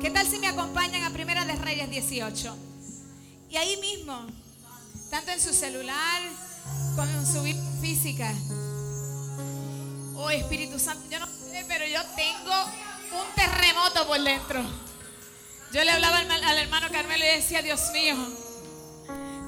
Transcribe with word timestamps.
¿Qué 0.00 0.10
tal 0.10 0.26
si 0.26 0.38
me 0.38 0.46
acompañan 0.46 1.04
a 1.04 1.10
Primera 1.10 1.44
de 1.44 1.56
Reyes 1.56 1.90
18? 1.90 2.56
Y 3.50 3.56
ahí 3.58 3.76
mismo, 3.82 4.18
tanto 5.10 5.30
en 5.30 5.38
su 5.38 5.52
celular 5.52 6.22
como 6.96 7.10
en 7.10 7.26
su 7.26 7.42
vida 7.42 7.60
física. 7.82 8.32
Oh 10.16 10.30
Espíritu 10.30 10.78
Santo, 10.78 11.04
yo 11.10 11.18
no 11.18 11.26
sé, 11.26 11.66
pero 11.68 11.84
yo 11.86 12.00
tengo 12.16 12.54
un 13.12 13.34
terremoto 13.34 14.06
por 14.06 14.22
dentro. 14.22 14.62
Yo 15.74 15.84
le 15.84 15.90
hablaba 15.90 16.16
al, 16.16 16.30
al 16.30 16.58
hermano 16.58 16.88
Carmelo 16.90 17.22
y 17.22 17.36
decía, 17.36 17.60
Dios 17.60 17.90
mío, 17.92 18.16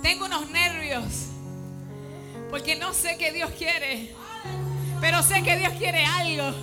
tengo 0.02 0.26
unos 0.26 0.50
nervios. 0.50 1.04
Porque 2.50 2.76
no 2.76 2.92
sé 2.92 3.16
qué 3.16 3.32
Dios 3.32 3.50
quiere. 3.56 4.14
Pero 5.00 5.22
sé 5.22 5.42
que 5.42 5.56
Dios 5.56 5.72
quiere 5.78 6.04
algo. 6.04 6.54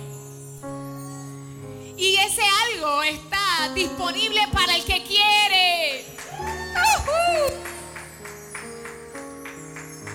Y 1.96 2.16
ese 2.16 2.42
algo 2.72 3.02
está 3.02 3.39
disponible 3.68 4.40
para 4.52 4.74
el 4.76 4.84
que 4.84 5.04
quiere. 5.04 6.04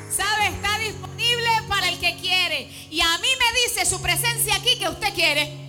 ¿Sabe? 0.10 0.48
Está 0.48 0.80
disponible 0.80 1.50
para 1.68 1.90
el 1.90 2.00
que 2.00 2.18
quiere. 2.18 2.70
Y 2.90 3.02
a 3.02 3.18
mí 3.20 3.28
me 3.40 3.60
dice 3.62 3.86
su 3.86 4.02
presencia 4.02 4.56
aquí 4.56 4.78
que 4.78 4.90
usted 4.90 5.14
quiere. 5.14 5.66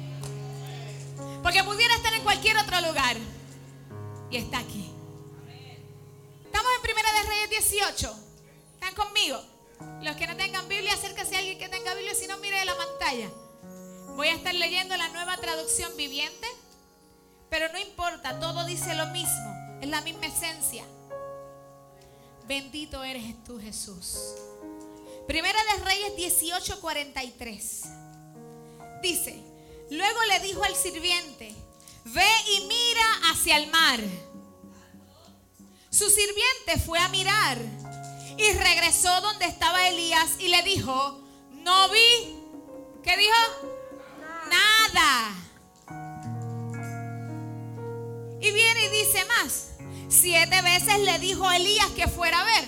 Porque 1.43 1.63
pudiera 1.63 1.95
estar 1.95 2.13
en 2.13 2.23
cualquier 2.23 2.57
otro 2.57 2.81
lugar. 2.81 3.17
Y 4.31 4.37
está 4.37 4.59
aquí. 4.59 4.91
Estamos 6.45 6.71
en 6.77 6.83
Primera 6.83 7.13
de 7.13 7.23
Reyes 7.29 7.51
18. 7.69 8.17
¿Están 8.75 8.95
conmigo? 8.95 9.41
Los 10.03 10.17
que 10.17 10.27
no 10.27 10.37
tengan 10.37 10.69
Biblia, 10.69 10.95
acérquese 10.95 11.37
a 11.37 11.39
alguien 11.39 11.59
que 11.59 11.69
tenga 11.69 11.95
Biblia, 11.95 12.15
si 12.15 12.27
no, 12.27 12.39
mire 12.39 12.65
la 12.65 12.77
pantalla. 12.77 13.29
Voy 14.17 14.29
a 14.29 14.35
estar 14.35 14.55
leyendo 14.55 14.97
la 14.97 15.09
nueva 15.09 15.37
traducción 15.37 15.95
viviente, 15.97 16.47
pero 17.51 17.71
no 17.73 17.79
importa, 17.79 18.39
todo 18.41 18.65
dice 18.65 18.95
lo 18.95 19.07
mismo, 19.09 19.79
es 19.81 19.89
la 19.89 20.01
misma 20.01 20.27
esencia. 20.27 20.85
Bendito 22.47 23.03
eres 23.03 23.43
tú, 23.45 23.61
Jesús. 23.61 24.35
Primera 25.27 25.59
de 25.65 25.85
Reyes 25.85 26.39
18:43. 26.39 29.01
Dice, 29.03 29.43
luego 29.91 30.23
le 30.29 30.41
dijo 30.41 30.63
al 30.63 30.75
sirviente, 30.75 31.55
ve 32.05 32.31
y 32.57 32.67
mira 32.67 33.31
hacia 33.31 33.57
el 33.57 33.71
mar. 33.71 34.01
Su 35.91 36.09
sirviente 36.09 36.79
fue 36.85 36.99
a 36.99 37.09
mirar 37.09 37.59
y 38.37 38.53
regresó 38.53 39.21
donde 39.21 39.47
estaba 39.47 39.89
Elías 39.89 40.33
y 40.39 40.49
le 40.49 40.63
dijo, 40.63 41.21
no 41.53 41.89
vi, 41.89 42.37
¿qué 43.03 43.17
dijo? 43.17 43.35
Nada. 44.51 45.46
Y 48.47 48.53
viene 48.53 48.85
y 48.85 48.89
dice 48.91 49.25
más, 49.25 49.71
siete 50.09 50.63
veces 50.63 51.01
le 51.01 51.19
dijo 51.19 51.49
a 51.49 51.57
Elías 51.57 51.91
que 51.97 52.07
fuera 52.07 52.41
a 52.41 52.45
ver. 52.45 52.65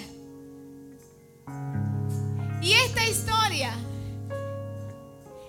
Y 2.60 2.72
esta 2.72 3.06
historia 3.06 3.72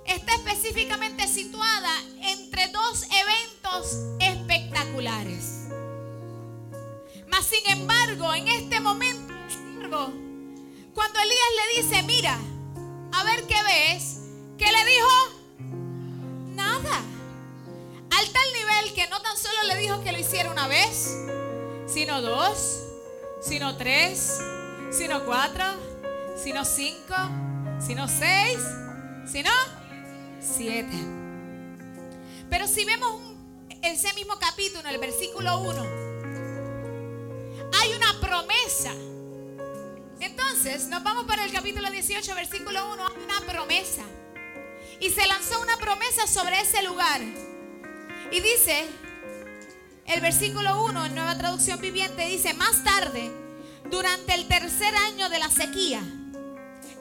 está 0.05 0.35
específicamente 0.35 1.27
situada 1.27 1.89
entre 2.21 2.67
dos 2.67 3.05
eventos 3.05 3.97
espectaculares. 4.19 5.69
Mas 7.27 7.47
sin 7.47 7.67
embargo, 7.67 8.31
en 8.35 8.49
este 8.49 8.79
momento, 8.79 10.13
cuando 10.93 11.19
Elías 11.19 11.49
le 11.57 11.81
dice, 11.81 12.03
mira, 12.03 12.37
a 13.13 13.23
ver 13.23 13.47
qué 13.47 13.57
ves, 13.63 14.19
¿qué 14.59 14.71
le 14.71 14.85
dijo? 14.85 15.38
Tal 18.33 18.53
nivel 18.53 18.93
que 18.93 19.07
no 19.07 19.21
tan 19.21 19.37
solo 19.37 19.63
le 19.67 19.77
dijo 19.77 20.01
que 20.03 20.11
lo 20.11 20.19
hiciera 20.19 20.51
una 20.51 20.67
vez, 20.67 21.15
sino 21.87 22.21
dos, 22.21 22.83
sino 23.41 23.77
tres, 23.77 24.39
sino 24.91 25.23
cuatro, 25.25 25.65
sino 26.41 26.65
cinco, 26.65 27.15
sino 27.79 28.07
seis, 28.07 28.59
sino 29.25 29.49
siete. 30.39 30.97
Pero 32.49 32.67
si 32.67 32.85
vemos 32.85 33.21
ese 33.81 34.13
mismo 34.13 34.37
capítulo, 34.39 34.87
el 34.89 34.97
versículo 34.97 35.59
1, 35.59 35.81
hay 37.79 37.93
una 37.93 38.19
promesa. 38.19 38.91
Entonces, 40.19 40.87
nos 40.87 41.03
vamos 41.03 41.25
para 41.25 41.45
el 41.45 41.51
capítulo 41.51 41.89
18, 41.89 42.35
versículo 42.35 42.93
1, 42.93 43.07
hay 43.07 43.23
una 43.23 43.41
promesa. 43.41 44.03
Y 44.99 45.09
se 45.11 45.25
lanzó 45.27 45.61
una 45.61 45.77
promesa 45.77 46.27
sobre 46.27 46.59
ese 46.59 46.83
lugar. 46.83 47.21
Y 48.31 48.41
dice, 48.41 48.85
el 50.05 50.21
versículo 50.21 50.83
1 50.85 51.05
en 51.07 51.15
nueva 51.15 51.37
traducción 51.37 51.81
viviente 51.81 52.25
dice, 52.27 52.53
más 52.53 52.83
tarde, 52.83 53.31
durante 53.89 54.35
el 54.35 54.47
tercer 54.47 54.95
año 54.95 55.29
de 55.29 55.39
la 55.39 55.49
sequía, 55.49 56.01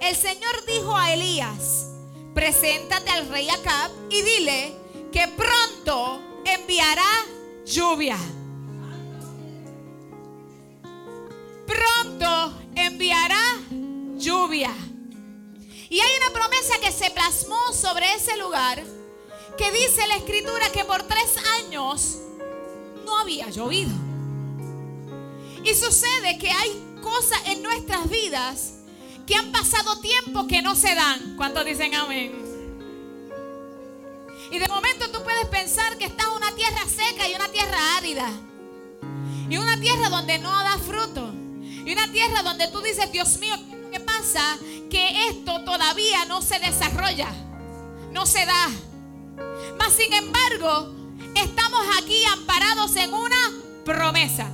el 0.01 0.17
Señor 0.17 0.65
dijo 0.67 0.97
a 0.97 1.13
Elías, 1.13 1.87
preséntate 2.35 3.11
al 3.11 3.29
rey 3.29 3.49
Acab 3.51 3.91
y 4.11 4.23
dile 4.23 4.75
que 5.13 5.29
pronto 5.29 6.23
enviará 6.47 7.03
lluvia. 7.67 8.17
Pronto 11.67 12.59
enviará 12.75 13.59
lluvia. 14.17 14.73
Y 15.91 16.01
hay 16.01 16.11
una 16.23 16.33
promesa 16.33 16.79
que 16.81 16.93
se 16.93 17.11
plasmó 17.11 17.73
sobre 17.73 18.15
ese 18.15 18.37
lugar 18.39 18.83
que 19.59 19.71
dice 19.73 20.07
la 20.07 20.17
escritura 20.17 20.71
que 20.73 20.85
por 20.85 21.03
tres 21.03 21.35
años 21.61 22.19
no 23.05 23.19
había 23.19 23.51
llovido. 23.51 23.91
Y 25.65 25.75
sucede 25.75 26.39
que 26.39 26.51
hay 26.51 26.97
cosas 27.03 27.41
en 27.47 27.63
nuestras 27.63 28.09
vidas 28.09 28.75
que 29.27 29.35
han 29.35 29.51
pasado 29.53 30.01
tiempo 30.01 30.47
que 30.47 30.63
no 30.63 30.75
se 30.75 30.95
dan. 30.95 31.35
¿Cuántos 31.37 31.65
dicen 31.65 31.95
amén? 31.95 32.33
Y 34.51 34.59
de 34.59 34.69
momento 34.69 35.11
tú 35.11 35.23
puedes 35.23 35.47
pensar 35.47 35.99
que 35.99 36.07
estás 36.07 36.27
en 36.27 36.33
una 36.33 36.55
tierra 36.55 36.81
seca 36.87 37.29
y 37.29 37.35
una 37.35 37.49
tierra 37.49 37.97
árida. 37.99 38.31
Y 39.51 39.59
una 39.59 39.79
tierra 39.81 40.09
donde 40.09 40.39
no 40.39 40.51
da 40.51 40.79
fruto. 40.79 41.33
Y 41.85 41.93
una 41.93 42.11
tierra 42.13 42.43
donde 42.43 42.69
tú 42.69 42.81
dices, 42.81 43.11
Dios 43.11 43.39
mío, 43.39 43.57
¿qué 43.91 44.01
pasa? 44.01 44.57
Que 44.89 45.29
esto 45.29 45.65
todavía 45.65 46.25
no 46.27 46.41
se 46.41 46.59
desarrolla. 46.61 47.29
No 48.13 48.25
se 48.25 48.47
da. 48.47 48.71
Mas 49.77 49.93
sin 49.93 50.13
embargo, 50.13 50.95
estamos 51.35 51.81
aquí 52.01 52.25
amparados 52.25 52.95
en 52.97 53.13
una 53.13 53.53
promesa. 53.85 54.51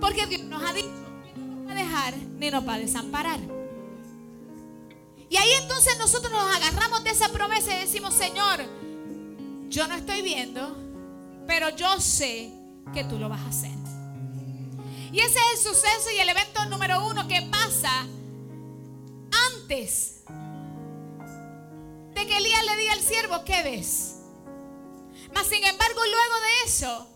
Porque 0.00 0.26
Dios 0.26 0.42
nos 0.44 0.62
ha 0.62 0.72
dicho 0.72 0.88
no 1.36 1.66
va 1.66 1.72
a 1.72 1.74
dejar 1.74 2.16
ni 2.16 2.50
nos 2.50 2.66
va 2.66 2.74
a 2.74 2.78
desamparar. 2.78 3.40
Y 5.28 5.36
ahí 5.36 5.50
entonces 5.62 5.96
nosotros 5.98 6.32
nos 6.32 6.56
agarramos 6.56 7.04
de 7.04 7.10
esa 7.10 7.28
promesa 7.28 7.74
y 7.76 7.80
decimos, 7.80 8.14
Señor, 8.14 8.60
yo 9.68 9.86
no 9.86 9.94
estoy 9.94 10.22
viendo, 10.22 10.76
pero 11.46 11.68
yo 11.76 12.00
sé 12.00 12.52
que 12.92 13.04
tú 13.04 13.18
lo 13.18 13.28
vas 13.28 13.40
a 13.40 13.48
hacer. 13.48 13.70
Y 15.12 15.20
ese 15.20 15.38
es 15.38 15.66
el 15.66 15.72
suceso 15.72 16.10
y 16.14 16.18
el 16.20 16.28
evento 16.28 16.64
número 16.66 17.06
uno 17.06 17.26
que 17.26 17.42
pasa 17.42 18.06
antes 19.54 20.19
que 22.26 22.36
Elías 22.36 22.64
le 22.64 22.76
diga 22.76 22.92
al 22.92 23.00
siervo, 23.00 23.44
¿qué 23.44 23.62
ves? 23.62 24.16
Mas 25.34 25.46
sin 25.46 25.64
embargo, 25.64 26.00
luego 26.04 26.40
de 26.40 26.64
eso, 26.66 27.08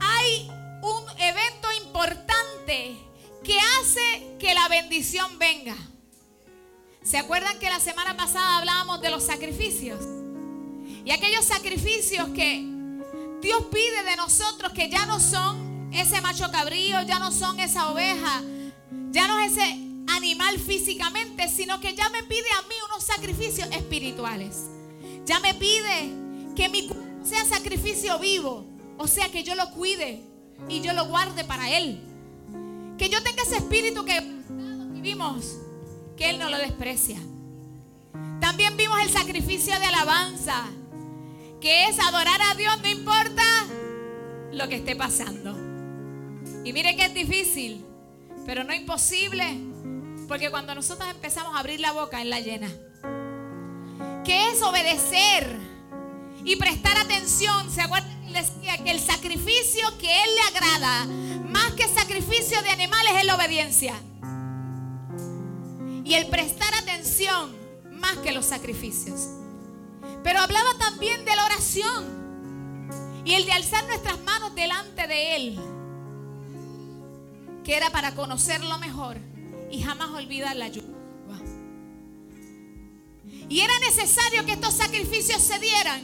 hay 0.00 0.50
un 0.82 1.04
evento 1.18 1.68
importante 1.84 2.96
que 3.42 3.58
hace 3.80 4.36
que 4.38 4.54
la 4.54 4.68
bendición 4.68 5.38
venga. 5.38 5.76
¿Se 7.02 7.18
acuerdan 7.18 7.58
que 7.58 7.68
la 7.68 7.80
semana 7.80 8.16
pasada 8.16 8.58
hablábamos 8.58 9.00
de 9.00 9.10
los 9.10 9.24
sacrificios? 9.24 10.00
Y 11.04 11.10
aquellos 11.10 11.44
sacrificios 11.44 12.28
que 12.30 12.64
Dios 13.40 13.64
pide 13.70 14.02
de 14.04 14.16
nosotros 14.16 14.72
que 14.72 14.88
ya 14.88 15.04
no 15.04 15.20
son 15.20 15.90
ese 15.92 16.20
macho 16.22 16.50
cabrío, 16.50 17.02
ya 17.02 17.18
no 17.18 17.30
son 17.30 17.60
esa 17.60 17.90
oveja, 17.90 18.42
ya 19.10 19.28
no 19.28 19.38
es 19.38 19.52
ese 19.52 19.84
animal 20.16 20.58
físicamente, 20.58 21.48
sino 21.48 21.80
que 21.80 21.94
ya 21.94 22.08
me 22.10 22.22
pide 22.22 22.46
a 22.58 22.62
mí 22.68 22.74
unos 22.88 23.04
sacrificios 23.04 23.68
espirituales. 23.72 24.66
Ya 25.26 25.40
me 25.40 25.54
pide 25.54 26.10
que 26.54 26.68
mi 26.68 26.86
cuerpo 26.86 27.04
sea 27.24 27.44
sacrificio 27.44 28.18
vivo, 28.18 28.66
o 28.98 29.06
sea 29.06 29.30
que 29.30 29.42
yo 29.42 29.54
lo 29.54 29.70
cuide 29.70 30.20
y 30.68 30.80
yo 30.80 30.92
lo 30.92 31.06
guarde 31.06 31.44
para 31.44 31.70
Él. 31.70 32.00
Que 32.98 33.08
yo 33.08 33.22
tenga 33.22 33.42
ese 33.42 33.56
espíritu 33.56 34.04
que 34.04 34.20
vivimos, 34.92 35.56
que 36.16 36.30
Él 36.30 36.38
no 36.38 36.50
lo 36.50 36.58
desprecia. 36.58 37.18
También 38.40 38.76
vimos 38.76 39.00
el 39.00 39.10
sacrificio 39.10 39.78
de 39.78 39.86
alabanza, 39.86 40.66
que 41.60 41.88
es 41.88 41.98
adorar 41.98 42.40
a 42.42 42.54
Dios, 42.54 42.78
no 42.82 42.88
importa 42.88 43.42
lo 44.52 44.68
que 44.68 44.76
esté 44.76 44.94
pasando. 44.94 45.56
Y 46.62 46.72
mire 46.72 46.94
que 46.94 47.06
es 47.06 47.14
difícil, 47.14 47.84
pero 48.44 48.64
no 48.64 48.74
imposible, 48.74 49.58
porque 50.28 50.50
cuando 50.50 50.74
nosotros 50.74 51.08
empezamos 51.10 51.54
a 51.54 51.58
abrir 51.60 51.80
la 51.80 51.92
boca, 51.92 52.20
en 52.20 52.30
la 52.30 52.40
llena. 52.40 52.68
Que 54.24 54.50
es 54.50 54.62
obedecer 54.62 55.58
y 56.44 56.56
prestar 56.56 56.96
atención. 56.96 57.70
¿Se 57.70 57.82
acuerdan? 57.82 58.14
decía 58.32 58.76
que 58.82 58.90
el 58.90 59.00
sacrificio 59.00 59.86
que 59.98 60.24
Él 60.24 60.30
le 60.34 60.56
agrada, 60.56 61.06
más 61.48 61.72
que 61.74 61.86
sacrificio 61.88 62.60
de 62.62 62.70
animales, 62.70 63.12
es 63.18 63.24
la 63.24 63.36
obediencia. 63.36 63.94
Y 66.04 66.14
el 66.14 66.26
prestar 66.26 66.74
atención 66.74 67.54
más 67.92 68.16
que 68.18 68.32
los 68.32 68.44
sacrificios. 68.44 69.28
Pero 70.22 70.40
hablaba 70.40 70.76
también 70.78 71.24
de 71.24 71.36
la 71.36 71.44
oración 71.46 73.22
y 73.24 73.34
el 73.34 73.46
de 73.46 73.52
alzar 73.52 73.86
nuestras 73.86 74.20
manos 74.20 74.54
delante 74.54 75.06
de 75.06 75.36
Él, 75.36 75.60
que 77.62 77.76
era 77.76 77.90
para 77.90 78.14
conocerlo 78.14 78.78
mejor 78.78 79.18
y 79.74 79.82
jamás 79.82 80.10
olvidar 80.10 80.54
la 80.54 80.66
ayuda. 80.66 80.88
Y 83.48 83.60
era 83.60 83.78
necesario 83.80 84.46
que 84.46 84.52
estos 84.52 84.74
sacrificios 84.74 85.42
se 85.42 85.58
dieran 85.58 86.02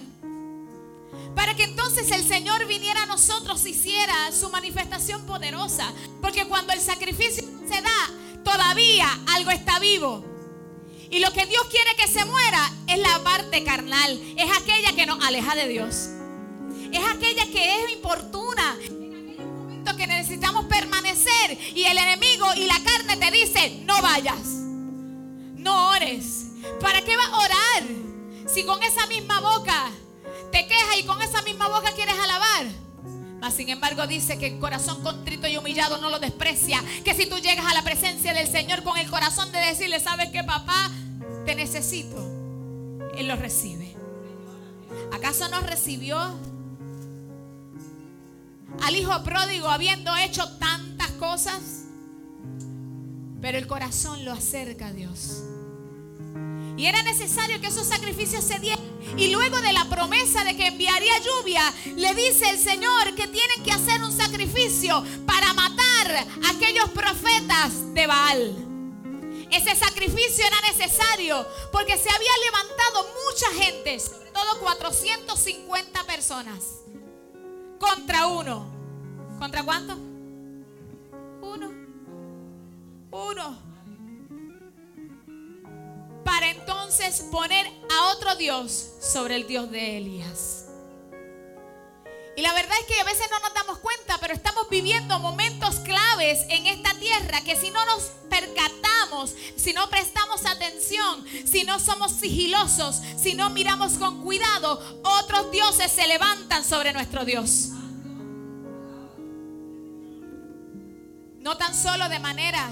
para 1.34 1.54
que 1.54 1.64
entonces 1.64 2.10
el 2.10 2.26
Señor 2.26 2.66
viniera 2.66 3.04
a 3.04 3.06
nosotros 3.06 3.64
y 3.64 3.70
hiciera 3.70 4.30
su 4.32 4.50
manifestación 4.50 5.24
poderosa. 5.24 5.92
Porque 6.20 6.46
cuando 6.46 6.72
el 6.72 6.80
sacrificio 6.80 7.44
se 7.66 7.80
da, 7.80 8.42
todavía 8.44 9.08
algo 9.28 9.50
está 9.50 9.78
vivo. 9.78 10.24
Y 11.10 11.20
lo 11.20 11.32
que 11.32 11.46
Dios 11.46 11.62
quiere 11.70 11.96
que 11.96 12.08
se 12.08 12.24
muera 12.24 12.72
es 12.88 12.98
la 12.98 13.22
parte 13.22 13.64
carnal, 13.64 14.20
es 14.36 14.50
aquella 14.58 14.92
que 14.94 15.06
nos 15.06 15.24
aleja 15.24 15.54
de 15.54 15.68
Dios. 15.68 16.10
Es 16.92 17.04
aquella 17.08 17.46
que 17.46 17.84
es 17.84 17.92
importuna, 17.92 18.76
que 19.84 20.06
necesitamos 20.06 20.66
permanecer 20.66 21.58
y 21.74 21.84
el 21.84 21.98
enemigo 21.98 22.46
y 22.56 22.66
la 22.66 22.80
carne 22.82 23.16
te 23.16 23.30
dice, 23.30 23.82
no 23.84 24.00
vayas, 24.02 24.40
no 25.56 25.90
ores. 25.90 26.46
¿Para 26.80 27.02
qué 27.02 27.16
vas 27.16 27.28
a 27.28 27.38
orar 27.38 27.82
si 28.46 28.64
con 28.64 28.82
esa 28.82 29.06
misma 29.06 29.40
boca 29.40 29.90
te 30.52 30.66
quejas 30.66 30.98
y 30.98 31.04
con 31.04 31.20
esa 31.22 31.42
misma 31.42 31.68
boca 31.68 31.92
quieres 31.92 32.14
alabar? 32.14 32.66
Mas 33.40 33.54
sin 33.54 33.70
embargo 33.70 34.06
dice 34.06 34.38
que 34.38 34.48
el 34.48 34.58
corazón 34.58 35.02
contrito 35.02 35.48
y 35.48 35.56
humillado 35.56 35.98
no 35.98 36.10
lo 36.10 36.18
desprecia. 36.18 36.82
Que 37.04 37.14
si 37.14 37.26
tú 37.26 37.38
llegas 37.38 37.64
a 37.64 37.74
la 37.74 37.82
presencia 37.82 38.34
del 38.34 38.46
Señor 38.46 38.82
con 38.82 38.98
el 38.98 39.10
corazón 39.10 39.50
de 39.50 39.58
decirle, 39.60 39.98
¿sabes 39.98 40.28
qué 40.30 40.44
papá? 40.44 40.90
Te 41.46 41.54
necesito. 41.54 42.18
Él 43.16 43.28
lo 43.28 43.36
recibe. 43.36 43.96
¿Acaso 45.12 45.48
no 45.48 45.60
recibió 45.60 46.38
al 48.82 48.96
hijo 48.96 49.22
pródigo 49.22 49.68
habiendo 49.68 50.16
hecho 50.16 50.48
tantas 50.58 51.10
cosas? 51.12 51.84
Pero 53.40 53.58
el 53.58 53.66
corazón 53.66 54.24
lo 54.24 54.32
acerca 54.32 54.88
a 54.88 54.92
Dios. 54.92 55.42
Y 56.76 56.86
era 56.86 57.02
necesario 57.02 57.60
que 57.60 57.66
esos 57.66 57.86
sacrificios 57.86 58.42
se 58.42 58.58
dieran. 58.58 58.84
Y 59.16 59.28
luego 59.28 59.60
de 59.60 59.72
la 59.72 59.84
promesa 59.86 60.44
de 60.44 60.56
que 60.56 60.68
enviaría 60.68 61.12
lluvia, 61.18 61.62
le 61.96 62.14
dice 62.14 62.48
el 62.48 62.58
Señor 62.58 63.14
que 63.14 63.28
tienen 63.28 63.62
que 63.62 63.72
hacer 63.72 64.02
un 64.02 64.16
sacrificio 64.16 65.04
para 65.26 65.52
matar 65.52 66.26
a 66.44 66.50
aquellos 66.50 66.88
profetas 66.90 67.94
de 67.94 68.06
Baal. 68.06 68.66
Ese 69.50 69.74
sacrificio 69.74 70.44
era 70.46 70.60
necesario 70.72 71.46
porque 71.72 71.98
se 71.98 72.08
había 72.08 72.30
levantado 72.46 73.06
mucha 73.26 73.62
gente, 73.62 73.98
sobre 73.98 74.30
todo 74.30 74.60
450 74.60 76.04
personas, 76.04 76.79
contra 77.80 78.28
uno. 78.28 78.66
¿Contra 79.40 79.64
cuánto? 79.64 79.94
Uno. 81.42 81.72
Uno 83.10 83.70
para 86.40 86.52
entonces 86.52 87.22
poner 87.30 87.66
a 87.66 88.12
otro 88.14 88.36
Dios 88.36 88.92
sobre 89.00 89.34
el 89.34 89.46
Dios 89.48 89.70
de 89.70 89.98
Elías. 89.98 90.59
Y 92.40 92.42
la 92.42 92.54
verdad 92.54 92.74
es 92.80 92.86
que 92.86 92.98
a 92.98 93.04
veces 93.04 93.26
no 93.30 93.38
nos 93.40 93.52
damos 93.52 93.80
cuenta, 93.80 94.16
pero 94.18 94.32
estamos 94.32 94.66
viviendo 94.70 95.18
momentos 95.18 95.74
claves 95.80 96.46
en 96.48 96.64
esta 96.68 96.94
tierra 96.94 97.42
que 97.42 97.54
si 97.54 97.68
no 97.68 97.84
nos 97.84 98.04
percatamos, 98.30 99.34
si 99.56 99.74
no 99.74 99.90
prestamos 99.90 100.46
atención, 100.46 101.22
si 101.44 101.64
no 101.64 101.78
somos 101.78 102.12
sigilosos, 102.12 103.02
si 103.22 103.34
no 103.34 103.50
miramos 103.50 103.98
con 103.98 104.22
cuidado, 104.22 104.80
otros 105.02 105.50
dioses 105.50 105.92
se 105.92 106.08
levantan 106.08 106.64
sobre 106.64 106.94
nuestro 106.94 107.26
Dios. 107.26 107.72
No 111.40 111.58
tan 111.58 111.74
solo 111.74 112.08
de 112.08 112.20
manera 112.20 112.70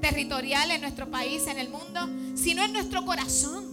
territorial 0.00 0.72
en 0.72 0.80
nuestro 0.80 1.08
país, 1.08 1.46
en 1.46 1.60
el 1.60 1.68
mundo, 1.68 2.08
sino 2.34 2.64
en 2.64 2.72
nuestro 2.72 3.04
corazón. 3.04 3.64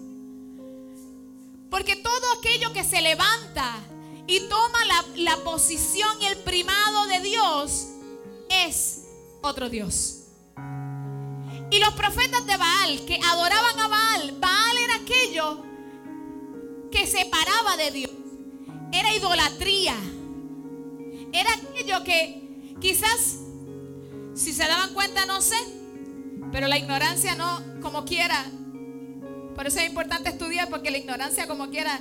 Porque 1.71 1.95
todo 1.95 2.31
aquello 2.37 2.71
que 2.73 2.83
se 2.83 3.01
levanta 3.01 3.79
y 4.27 4.39
toma 4.47 4.79
la, 5.15 5.37
posición 5.43 6.09
y 6.21 6.25
el 6.25 6.37
primado 6.37 7.05
de 7.07 7.19
Dios 7.21 7.87
es 8.49 9.03
otro 9.41 9.69
Dios. 9.69 10.23
Y 11.71 11.79
los 11.79 11.93
profetas 11.93 12.45
de 12.45 12.57
Baal 12.57 13.05
que 13.05 13.19
adoraban 13.23 13.79
a 13.79 13.87
Baal, 13.87 14.31
Baal 14.39 14.77
era 14.77 14.95
aquello 14.95 15.63
que 16.91 17.05
separaba 17.05 17.77
de 17.77 17.91
Dios. 17.91 18.11
Era 18.91 19.13
idolatría. 19.13 19.95
Era 21.33 21.53
aquello 21.53 22.03
que 22.03 22.75
quizás, 22.79 23.39
si 24.33 24.53
se 24.53 24.65
daban 24.65 24.93
cuenta, 24.93 25.25
no 25.25 25.41
sé, 25.41 25.57
pero 26.51 26.67
la 26.67 26.77
ignorancia 26.77 27.35
no, 27.35 27.61
como 27.81 28.05
quiera. 28.05 28.45
Por 29.55 29.67
eso 29.67 29.79
es 29.79 29.87
importante 29.87 30.29
estudiar, 30.29 30.69
porque 30.69 30.91
la 30.91 30.97
ignorancia, 30.97 31.47
como 31.47 31.69
quiera, 31.69 31.99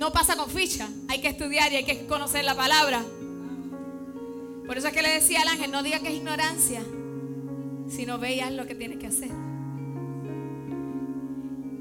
no 0.00 0.10
pasa 0.12 0.34
con 0.34 0.48
ficha. 0.48 0.88
Hay 1.08 1.20
que 1.20 1.28
estudiar 1.28 1.70
y 1.72 1.76
hay 1.76 1.84
que 1.84 2.06
conocer 2.06 2.42
la 2.42 2.54
palabra. 2.54 3.04
Por 4.66 4.78
eso 4.78 4.88
es 4.88 4.94
que 4.94 5.02
le 5.02 5.10
decía 5.10 5.42
al 5.42 5.48
ángel, 5.48 5.70
no 5.70 5.82
diga 5.82 6.00
que 6.00 6.08
es 6.08 6.14
ignorancia, 6.14 6.82
sino 7.88 8.18
veas 8.18 8.50
lo 8.50 8.66
que 8.66 8.74
tienes 8.74 8.98
que 8.98 9.08
hacer. 9.08 9.30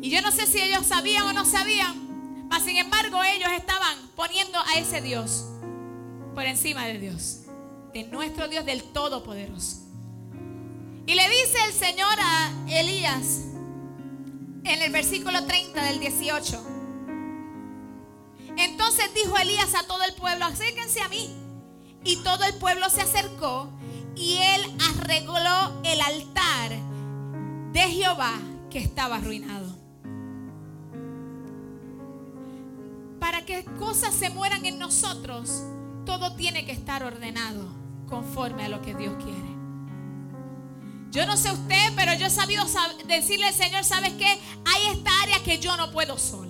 Y 0.01 0.09
yo 0.09 0.21
no 0.21 0.31
sé 0.31 0.47
si 0.47 0.59
ellos 0.59 0.85
sabían 0.85 1.23
o 1.27 1.33
no 1.33 1.45
sabían, 1.45 2.47
mas 2.49 2.63
sin 2.63 2.75
embargo 2.75 3.23
ellos 3.23 3.49
estaban 3.55 3.97
poniendo 4.17 4.59
a 4.59 4.77
ese 4.77 5.01
Dios 5.01 5.45
por 6.35 6.43
encima 6.43 6.87
de 6.87 6.99
Dios, 6.99 7.43
de 7.93 8.03
nuestro 8.03 8.49
Dios 8.49 8.65
del 8.65 8.83
Todopoderoso. 8.83 9.77
Y 11.05 11.15
le 11.15 11.23
dice 11.29 11.57
el 11.67 11.73
Señor 11.73 12.19
a 12.19 12.51
Elías 12.67 13.45
en 14.65 14.81
el 14.81 14.91
versículo 14.91 15.45
30 15.45 15.83
del 15.85 15.99
18. 16.01 16.78
Entonces 18.59 19.09
dijo 19.15 19.37
Elías 19.37 19.73
a 19.73 19.87
todo 19.87 20.03
el 20.03 20.13
pueblo, 20.15 20.45
acérquense 20.45 21.01
a 21.01 21.07
mí. 21.07 21.33
Y 22.03 22.17
todo 22.17 22.43
el 22.43 22.55
pueblo 22.55 22.89
se 22.89 23.01
acercó 23.01 23.69
y 24.15 24.37
él 24.37 24.77
arregló 24.89 25.81
el 25.83 26.01
altar 26.01 26.71
de 27.71 27.79
Jehová 27.79 28.33
que 28.69 28.79
estaba 28.79 29.15
arruinado. 29.15 29.77
Para 33.19 33.45
que 33.45 33.63
cosas 33.79 34.13
se 34.13 34.29
mueran 34.29 34.65
en 34.65 34.77
nosotros, 34.77 35.63
todo 36.05 36.35
tiene 36.35 36.65
que 36.65 36.73
estar 36.73 37.03
ordenado 37.03 37.65
conforme 38.09 38.65
a 38.65 38.69
lo 38.69 38.81
que 38.81 38.93
Dios 38.93 39.13
quiere. 39.23 39.49
Yo 41.11 41.25
no 41.25 41.37
sé 41.37 41.51
usted, 41.51 41.93
pero 41.95 42.13
yo 42.13 42.25
he 42.25 42.29
sabido 42.29 42.65
decirle 43.07 43.47
al 43.47 43.53
Señor, 43.53 43.85
¿sabes 43.85 44.13
qué? 44.13 44.39
Hay 44.65 44.87
esta 44.91 45.11
área 45.21 45.41
que 45.43 45.59
yo 45.59 45.77
no 45.77 45.91
puedo 45.91 46.17
sola. 46.17 46.48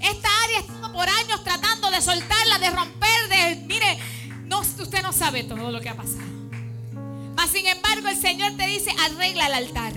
Esta 0.00 0.28
área 0.44 0.58
he 0.58 0.60
estado 0.60 0.92
por 0.92 1.08
años 1.08 1.42
tratando 1.44 1.90
de 1.90 2.00
soltarla, 2.00 2.58
de 2.58 2.70
romper, 2.70 3.28
de... 3.28 3.56
Mire, 3.66 3.98
no, 4.44 4.60
usted 4.60 5.02
no 5.02 5.12
sabe 5.12 5.44
todo 5.44 5.70
lo 5.70 5.80
que 5.80 5.88
ha 5.88 5.96
pasado. 5.96 6.24
Mas 7.34 7.50
sin 7.50 7.66
embargo 7.66 8.08
el 8.08 8.16
Señor 8.16 8.52
te 8.56 8.66
dice, 8.66 8.90
arregla 9.04 9.46
el 9.46 9.54
altar. 9.54 9.92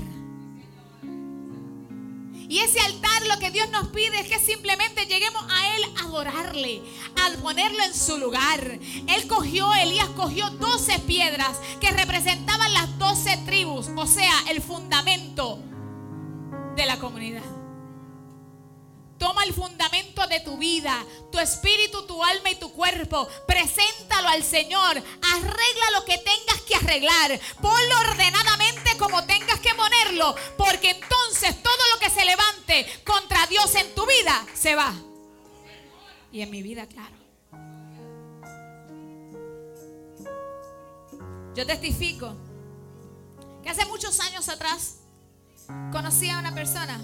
Y 2.50 2.58
ese 2.60 2.80
altar 2.80 3.28
lo 3.28 3.38
que 3.38 3.52
Dios 3.52 3.70
nos 3.70 3.90
pide 3.90 4.20
es 4.20 4.28
que 4.28 4.40
simplemente 4.40 5.06
lleguemos 5.06 5.44
a 5.52 5.76
Él 5.76 5.84
a 5.98 6.06
adorarle, 6.06 6.82
a 7.16 7.42
ponerlo 7.42 7.84
en 7.84 7.94
su 7.94 8.18
lugar. 8.18 8.80
Él 9.08 9.28
cogió, 9.28 9.72
Elías 9.76 10.10
cogió 10.10 10.50
12 10.50 10.98
piedras 11.00 11.60
que 11.80 11.92
representaban 11.92 12.74
las 12.74 12.98
12 12.98 13.38
tribus, 13.46 13.90
o 13.96 14.08
sea, 14.08 14.34
el 14.50 14.64
fundamento 14.64 15.60
de 16.76 16.86
la 16.88 16.98
comunidad. 16.98 17.59
Toma 19.20 19.44
el 19.44 19.54
fundamento 19.54 20.26
de 20.28 20.40
tu 20.40 20.58
vida, 20.58 21.06
tu 21.30 21.40
espíritu, 21.40 22.08
tu 22.08 22.24
alma 22.24 22.52
y 22.52 22.56
tu 22.56 22.72
cuerpo. 22.72 23.28
Preséntalo 23.46 24.30
al 24.30 24.44
Señor. 24.44 24.96
Arregla 24.96 25.92
lo 25.94 26.06
que 26.06 26.18
tengas 26.18 26.62
que 26.66 26.76
arreglar. 26.76 27.38
Ponlo 27.62 28.00
ordenadamente 28.10 28.98
como 28.98 29.26
tengas 29.26 29.60
que 29.60 29.76
ponerlo. 29.76 30.34
Porque 30.58 30.92
entonces 30.92 31.62
todo 31.62 31.84
lo 31.94 32.00
que 32.00 32.10
se 32.10 32.24
levante 32.24 33.04
contra 33.06 33.46
Dios 33.48 33.76
en 33.76 33.94
tu 33.94 34.06
vida 34.06 34.46
se 34.56 34.76
va. 34.76 34.94
Y 36.32 36.42
en 36.42 36.50
mi 36.50 36.64
vida, 36.64 36.88
claro. 36.88 37.16
Yo 41.56 41.66
testifico 41.66 42.38
que 43.62 43.70
hace 43.70 43.86
muchos 43.86 44.18
años 44.22 44.48
atrás 44.48 45.00
conocí 45.92 46.30
a 46.30 46.40
una 46.40 46.56
persona 46.56 47.02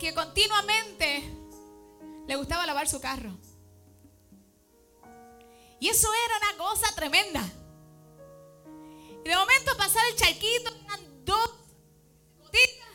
que 0.00 0.14
continuamente 0.14 1.30
le 2.26 2.36
gustaba 2.36 2.66
lavar 2.66 2.88
su 2.88 3.00
carro. 3.00 3.36
Y 5.78 5.88
eso 5.88 6.08
era 6.26 6.38
una 6.38 6.56
cosa 6.64 6.94
tremenda. 6.94 7.44
Y 9.24 9.28
de 9.28 9.36
momento 9.36 9.76
pasaba 9.76 10.08
el 10.08 10.16
charquito, 10.16 10.74
eran 10.86 11.24
dos 11.24 11.50
gotitas. 12.38 12.88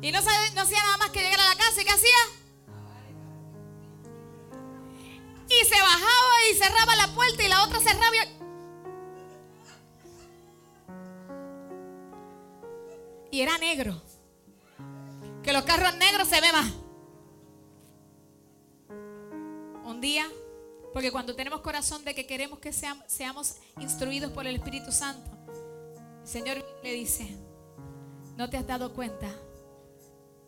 Y 0.00 0.10
no, 0.10 0.20
no 0.22 0.62
hacía 0.62 0.82
nada 0.82 0.96
más 0.96 1.10
que 1.10 1.20
llegar 1.20 1.38
a 1.38 1.50
la 1.50 1.56
casa. 1.56 1.82
¿Y 1.82 1.84
qué 1.84 1.92
hacía? 1.92 2.16
Y 5.48 5.64
se 5.66 5.80
bajaba 5.80 6.50
y 6.50 6.54
cerraba 6.54 6.96
la 6.96 7.14
puerta 7.14 7.42
y 7.42 7.48
la 7.48 7.62
otra 7.62 7.78
cerraba. 7.80 8.16
Y, 13.30 13.36
y 13.36 13.42
era 13.42 13.58
negro. 13.58 14.02
Que 15.46 15.52
los 15.52 15.62
carros 15.62 15.96
negros 15.96 16.26
se 16.26 16.40
ve 16.40 16.50
más. 16.50 16.72
Un 19.84 20.00
día, 20.00 20.26
porque 20.92 21.12
cuando 21.12 21.36
tenemos 21.36 21.60
corazón 21.60 22.04
de 22.04 22.16
que 22.16 22.26
queremos 22.26 22.58
que 22.58 22.72
seamos, 22.72 23.04
seamos 23.06 23.54
instruidos 23.78 24.32
por 24.32 24.44
el 24.48 24.56
Espíritu 24.56 24.90
Santo, 24.90 25.30
el 26.20 26.26
Señor 26.26 26.66
le 26.82 26.92
dice, 26.94 27.28
no 28.36 28.50
te 28.50 28.56
has 28.56 28.66
dado 28.66 28.92
cuenta, 28.92 29.28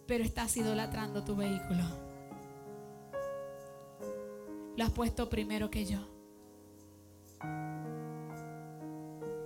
pero 0.09 0.25
estás 0.25 0.57
idolatrando 0.57 1.23
tu 1.23 1.37
vehículo. 1.37 1.85
Lo 4.77 4.85
has 4.85 4.91
puesto 4.91 5.31
primero 5.31 5.71
que 5.71 5.87
yo. 5.87 6.01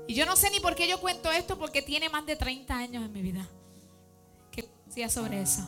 Y 0.09 0.15
yo 0.15 0.25
no 0.25 0.35
sé 0.35 0.49
ni 0.49 0.61
por 0.61 0.75
qué 0.75 0.89
yo 0.89 0.99
cuento 0.99 1.31
esto, 1.31 1.59
porque 1.59 1.83
tiene 1.83 2.09
más 2.09 2.25
de 2.25 2.37
30 2.37 2.75
años 2.75 3.05
en 3.05 3.13
mi 3.13 3.21
vida 3.21 3.47
sobre 5.09 5.43
eso. 5.43 5.63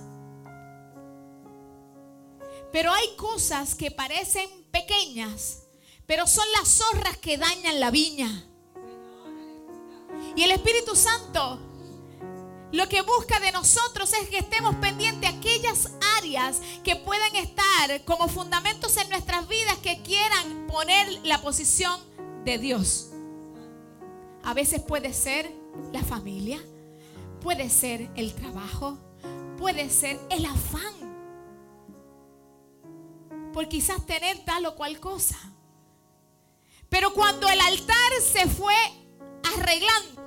Pero 2.72 2.92
hay 2.92 3.16
cosas 3.16 3.74
que 3.74 3.90
parecen 3.90 4.48
pequeñas, 4.70 5.62
pero 6.06 6.26
son 6.26 6.44
las 6.58 6.68
zorras 6.68 7.16
que 7.18 7.38
dañan 7.38 7.80
la 7.80 7.90
viña. 7.90 8.44
Y 10.36 10.42
el 10.42 10.50
Espíritu 10.50 10.94
Santo 10.94 11.60
lo 12.74 12.88
que 12.88 13.02
busca 13.02 13.38
de 13.38 13.52
nosotros 13.52 14.12
es 14.14 14.28
que 14.28 14.38
estemos 14.38 14.74
pendientes 14.76 15.20
de 15.20 15.28
aquellas 15.28 15.92
áreas 16.18 16.60
que 16.82 16.96
pueden 16.96 17.36
estar 17.36 18.04
como 18.04 18.26
fundamentos 18.26 18.96
en 18.96 19.08
nuestras 19.10 19.46
vidas 19.46 19.78
que 19.78 20.02
quieran 20.02 20.66
poner 20.66 21.06
la 21.22 21.40
posición 21.40 22.00
de 22.44 22.58
Dios. 22.58 23.10
A 24.42 24.54
veces 24.54 24.82
puede 24.82 25.12
ser 25.12 25.52
la 25.92 26.02
familia, 26.02 26.60
puede 27.40 27.70
ser 27.70 28.10
el 28.16 28.34
trabajo, 28.34 28.98
puede 29.56 29.90
ser 29.90 30.20
el 30.30 30.44
afán 30.44 30.94
por 33.52 33.68
quizás 33.68 34.04
tener 34.04 34.44
tal 34.44 34.66
o 34.66 34.74
cual 34.74 34.98
cosa. 35.00 35.38
Pero 36.88 37.12
cuando 37.12 37.48
el 37.48 37.60
altar 37.60 38.12
se 38.20 38.48
fue 38.48 38.74
arreglando 39.54 40.22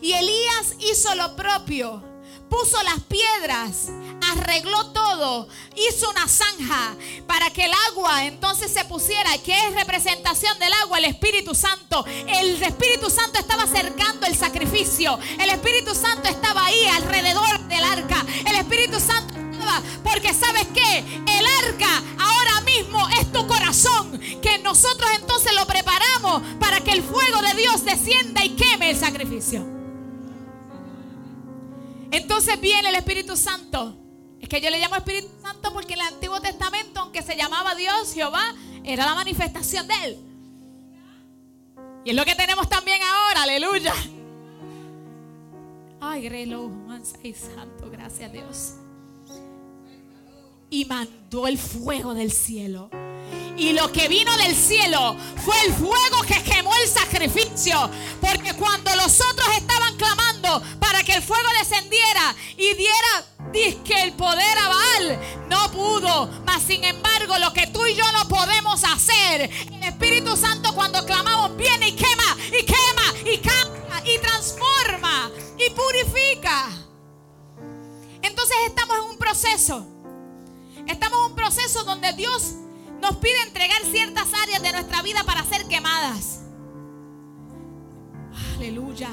y 0.00 0.12
Elías 0.12 0.76
hizo 0.80 1.14
lo 1.14 1.34
propio, 1.36 2.02
puso 2.48 2.82
las 2.82 3.00
piedras, 3.00 3.88
arregló 4.32 4.86
todo, 4.92 5.48
hizo 5.76 6.10
una 6.10 6.26
zanja 6.26 6.96
para 7.26 7.50
que 7.50 7.64
el 7.64 7.72
agua 7.90 8.24
entonces 8.24 8.72
se 8.72 8.84
pusiera, 8.84 9.36
que 9.38 9.52
es 9.52 9.74
representación 9.74 10.58
del 10.58 10.72
agua, 10.82 10.98
el 10.98 11.06
Espíritu 11.06 11.54
Santo. 11.54 12.04
El 12.26 12.62
Espíritu 12.62 13.10
Santo 13.10 13.38
estaba 13.38 13.64
acercando 13.64 14.26
el 14.26 14.36
sacrificio, 14.36 15.18
el 15.38 15.50
Espíritu 15.50 15.94
Santo 15.94 16.28
estaba 16.28 16.64
ahí 16.66 16.86
alrededor 16.86 17.60
del 17.68 17.84
arca, 17.84 18.24
el 18.46 18.56
Espíritu 18.56 19.00
Santo 19.00 19.34
estaba, 19.52 19.82
porque 20.02 20.34
sabes 20.34 20.66
que 20.68 20.98
el 20.98 21.46
arca 21.64 22.02
ahora 22.18 22.60
mismo 22.62 23.08
es 23.20 23.30
tu 23.32 23.46
corazón, 23.46 24.18
que 24.42 24.58
nosotros 24.58 25.10
entonces 25.14 25.54
lo 25.54 25.66
preparamos 25.66 26.42
para 26.58 26.80
que 26.80 26.92
el 26.92 27.02
fuego 27.02 27.42
de 27.42 27.54
Dios 27.54 27.84
descienda 27.84 28.44
y 28.44 28.50
queme 28.50 28.90
el 28.90 28.98
sacrificio. 28.98 29.77
Entonces 32.18 32.60
viene 32.60 32.88
el 32.88 32.96
Espíritu 32.96 33.36
Santo. 33.36 33.96
Es 34.40 34.48
que 34.48 34.60
yo 34.60 34.70
le 34.70 34.78
llamo 34.80 34.96
Espíritu 34.96 35.28
Santo 35.40 35.72
porque 35.72 35.94
en 35.94 36.00
el 36.00 36.06
Antiguo 36.06 36.40
Testamento, 36.40 37.00
aunque 37.00 37.22
se 37.22 37.36
llamaba 37.36 37.74
Dios, 37.74 38.12
Jehová, 38.12 38.54
era 38.84 39.06
la 39.06 39.14
manifestación 39.14 39.86
de 39.86 39.94
Él. 40.04 40.18
Y 42.04 42.10
es 42.10 42.16
lo 42.16 42.24
que 42.24 42.34
tenemos 42.34 42.68
también 42.68 43.00
ahora, 43.02 43.42
aleluya. 43.42 43.94
Ay, 46.00 46.28
reloj, 46.28 46.70
y 47.22 47.32
santo, 47.34 47.88
gracias 47.90 48.30
a 48.30 48.32
Dios. 48.32 48.74
Y 50.70 50.84
mandó 50.86 51.46
el 51.46 51.56
fuego 51.56 52.14
del 52.14 52.32
cielo. 52.32 52.90
Y 53.56 53.72
lo 53.72 53.90
que 53.92 54.08
vino 54.08 54.36
del 54.36 54.54
cielo 54.54 55.16
fue 55.44 55.54
el 55.66 55.72
fuego 55.72 56.22
que 56.26 56.42
quemó 56.42 56.72
el 56.82 56.88
sacrificio. 56.88 57.90
Porque 58.20 58.54
cuando 58.54 58.94
los 58.96 59.20
otros 59.20 59.48
estaban 59.56 59.96
clamando 59.96 60.27
para 60.78 61.02
que 61.02 61.14
el 61.14 61.22
fuego 61.22 61.48
descendiera 61.58 62.34
y 62.56 62.74
diera 62.74 63.24
que 63.52 64.02
el 64.02 64.12
poder 64.12 64.58
a 64.58 64.68
Baal, 64.68 65.20
no 65.48 65.70
pudo. 65.70 66.30
Mas 66.44 66.62
sin 66.62 66.84
embargo, 66.84 67.38
lo 67.38 67.52
que 67.52 67.66
tú 67.68 67.84
y 67.86 67.94
yo 67.94 68.10
no 68.12 68.28
podemos 68.28 68.82
hacer, 68.84 69.50
el 69.72 69.84
Espíritu 69.84 70.36
Santo 70.36 70.74
cuando 70.74 71.04
clamamos 71.04 71.56
viene 71.56 71.88
y 71.88 71.92
quema, 71.92 72.36
y 72.46 72.64
quema, 72.64 73.32
y 73.32 73.38
cambia, 73.38 74.02
y 74.04 74.18
transforma, 74.18 75.30
y 75.58 75.70
purifica. 75.70 76.68
Entonces 78.22 78.56
estamos 78.66 78.96
en 78.98 79.04
un 79.04 79.18
proceso. 79.18 79.86
Estamos 80.86 81.18
en 81.18 81.30
un 81.30 81.36
proceso 81.36 81.84
donde 81.84 82.12
Dios 82.12 82.54
nos 83.00 83.16
pide 83.16 83.40
entregar 83.42 83.80
ciertas 83.92 84.28
áreas 84.42 84.62
de 84.62 84.72
nuestra 84.72 85.02
vida 85.02 85.22
para 85.24 85.44
ser 85.44 85.66
quemadas. 85.68 86.40
Aleluya. 88.56 89.10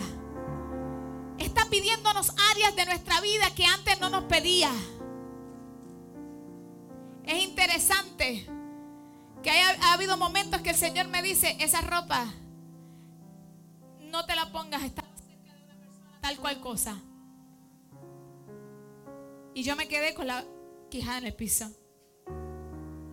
Pidiéndonos 1.75 2.31
áreas 2.51 2.73
de 2.73 2.85
nuestra 2.85 3.19
vida 3.19 3.53
que 3.53 3.65
antes 3.65 3.99
no 3.99 4.09
nos 4.09 4.23
pedía. 4.23 4.71
Es 7.25 7.43
interesante 7.43 8.47
que 9.43 9.49
haya, 9.49 9.77
ha 9.83 9.91
habido 9.91 10.15
momentos 10.15 10.61
que 10.61 10.69
el 10.69 10.77
Señor 10.77 11.09
me 11.09 11.21
dice, 11.21 11.57
esa 11.59 11.81
ropa, 11.81 12.27
no 13.99 14.25
te 14.25 14.37
la 14.37 14.53
pongas, 14.53 14.83
está 14.83 15.03
cerca 15.27 15.53
de 15.53 15.63
una 15.65 15.75
persona, 15.75 16.19
tal 16.21 16.37
cual 16.37 16.61
cosa. 16.61 16.97
Y 19.53 19.63
yo 19.63 19.75
me 19.75 19.89
quedé 19.89 20.13
con 20.13 20.27
la 20.27 20.45
quijada 20.89 21.17
en 21.17 21.25
el 21.25 21.35
piso. 21.35 21.69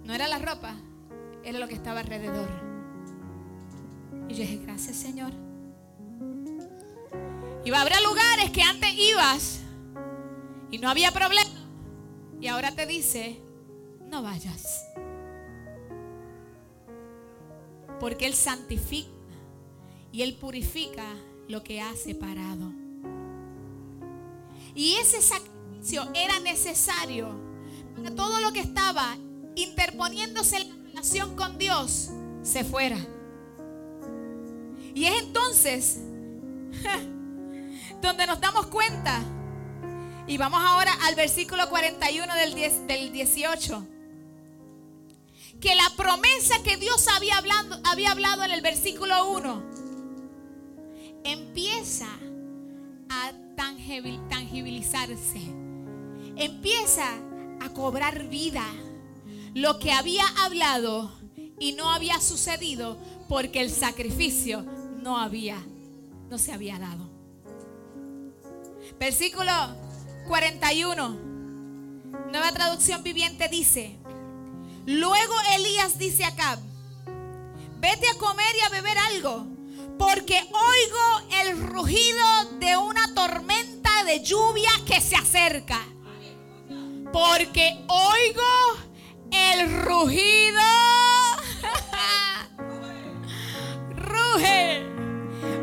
No 0.04 0.14
era 0.14 0.28
la 0.28 0.38
ropa, 0.38 0.76
era 1.42 1.58
lo 1.58 1.66
que 1.66 1.74
estaba 1.74 1.98
alrededor. 1.98 2.48
Y 4.28 4.34
yo 4.34 4.42
dije, 4.42 4.58
gracias 4.58 4.94
Señor. 4.94 5.51
Y 7.64 7.70
va 7.70 7.78
a 7.78 7.80
haber 7.82 8.02
lugares 8.02 8.50
que 8.50 8.62
antes 8.62 8.92
ibas 8.94 9.60
y 10.70 10.78
no 10.78 10.88
había 10.88 11.12
problema. 11.12 11.50
Y 12.40 12.48
ahora 12.48 12.74
te 12.74 12.86
dice, 12.86 13.40
no 14.08 14.22
vayas. 14.22 14.84
Porque 18.00 18.26
Él 18.26 18.34
santifica 18.34 19.10
y 20.10 20.22
Él 20.22 20.34
purifica 20.34 21.06
lo 21.48 21.62
que 21.62 21.80
ha 21.80 21.94
separado. 21.94 22.72
Y 24.74 24.94
ese 24.94 25.22
sacrificio 25.22 26.08
era 26.14 26.40
necesario 26.40 27.28
para 27.94 28.14
todo 28.14 28.40
lo 28.40 28.52
que 28.52 28.60
estaba 28.60 29.16
interponiéndose 29.54 30.56
en 30.56 30.68
la 30.68 30.88
relación 30.88 31.36
con 31.36 31.58
Dios, 31.58 32.10
se 32.42 32.64
fuera. 32.64 32.98
Y 34.94 35.04
es 35.04 35.22
entonces 35.22 36.00
donde 38.02 38.26
nos 38.26 38.40
damos 38.40 38.66
cuenta. 38.66 39.22
Y 40.26 40.36
vamos 40.36 40.60
ahora 40.62 40.92
al 41.04 41.14
versículo 41.14 41.68
41 41.70 42.34
del, 42.34 42.54
10, 42.54 42.86
del 42.86 43.12
18. 43.12 43.86
Que 45.60 45.74
la 45.74 45.90
promesa 45.96 46.62
que 46.64 46.76
Dios 46.76 47.06
había 47.08 47.36
había 47.84 48.10
hablado 48.10 48.44
en 48.44 48.50
el 48.50 48.60
versículo 48.60 49.30
1 49.30 49.62
empieza 51.24 52.08
a 53.08 53.32
tangibilizarse. 54.28 55.40
Empieza 56.36 57.06
a 57.60 57.68
cobrar 57.70 58.28
vida 58.28 58.64
lo 59.54 59.78
que 59.78 59.92
había 59.92 60.24
hablado 60.42 61.12
y 61.60 61.72
no 61.72 61.90
había 61.90 62.20
sucedido 62.20 62.98
porque 63.28 63.60
el 63.60 63.70
sacrificio 63.70 64.62
no 65.02 65.18
había, 65.18 65.62
no 66.28 66.38
se 66.38 66.52
había 66.52 66.78
dado. 66.78 67.11
Versículo 68.98 69.52
41. 70.28 71.32
Nueva 72.30 72.52
traducción 72.52 73.02
viviente 73.02 73.48
dice, 73.48 73.98
luego 74.86 75.34
Elías 75.54 75.98
dice 75.98 76.24
a 76.24 76.28
Acab, 76.28 76.58
vete 77.78 78.08
a 78.08 78.18
comer 78.18 78.54
y 78.56 78.64
a 78.64 78.68
beber 78.70 78.96
algo, 78.98 79.46
porque 79.98 80.36
oigo 80.36 81.28
el 81.42 81.60
rugido 81.66 82.44
de 82.58 82.76
una 82.76 83.14
tormenta 83.14 84.04
de 84.04 84.22
lluvia 84.22 84.70
que 84.86 85.00
se 85.00 85.16
acerca. 85.16 85.80
Porque 87.12 87.84
oigo 87.88 88.78
el 89.30 89.82
rugido. 89.82 90.60
Ruge. 93.90 94.86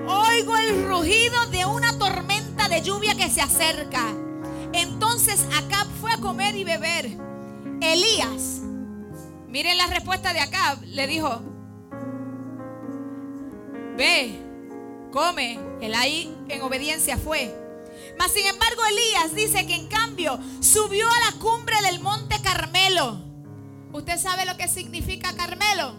Oigo 0.07 0.57
el 0.57 0.85
rugido 0.85 1.45
de 1.47 1.65
una 1.65 1.97
tormenta 1.97 2.48
lluvia 2.79 3.15
que 3.15 3.29
se 3.29 3.41
acerca. 3.41 4.03
Entonces 4.73 5.45
Acab 5.57 5.87
fue 6.01 6.11
a 6.11 6.17
comer 6.17 6.55
y 6.55 6.63
beber. 6.63 7.09
Elías, 7.81 8.61
miren 9.47 9.77
la 9.77 9.87
respuesta 9.87 10.33
de 10.33 10.41
Acab, 10.41 10.81
le 10.83 11.07
dijo, 11.07 11.41
ve, 13.97 14.39
come. 15.11 15.59
Él 15.81 15.93
ahí 15.95 16.35
en 16.49 16.61
obediencia 16.61 17.17
fue. 17.17 17.55
Mas 18.17 18.31
sin 18.31 18.45
embargo 18.45 18.81
Elías 18.85 19.33
dice 19.33 19.65
que 19.65 19.75
en 19.75 19.87
cambio 19.87 20.37
subió 20.59 21.07
a 21.07 21.31
la 21.31 21.39
cumbre 21.39 21.75
del 21.83 22.01
monte 22.01 22.35
Carmelo. 22.41 23.17
¿Usted 23.93 24.17
sabe 24.17 24.45
lo 24.45 24.57
que 24.57 24.67
significa 24.67 25.33
Carmelo? 25.35 25.93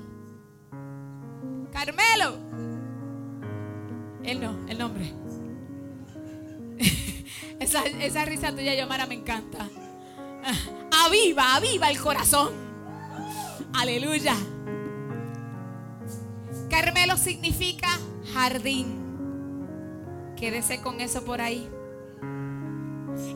Carmelo. 1.72 2.36
Él 4.22 4.40
no, 4.40 4.68
el 4.68 4.78
nombre. 4.78 5.19
esa, 7.60 8.24
risa 8.24 8.54
tuya, 8.54 8.74
Yomara, 8.74 9.06
me 9.06 9.14
encanta. 9.14 9.68
Aviva, 11.04 11.56
aviva 11.56 11.90
el 11.90 12.00
corazón. 12.00 12.50
Aleluya. 13.74 14.34
Carmelo 16.68 17.16
significa 17.16 17.88
jardín. 18.32 18.98
Quédese 20.36 20.80
con 20.80 21.00
eso 21.00 21.24
por 21.24 21.40
ahí. 21.40 21.68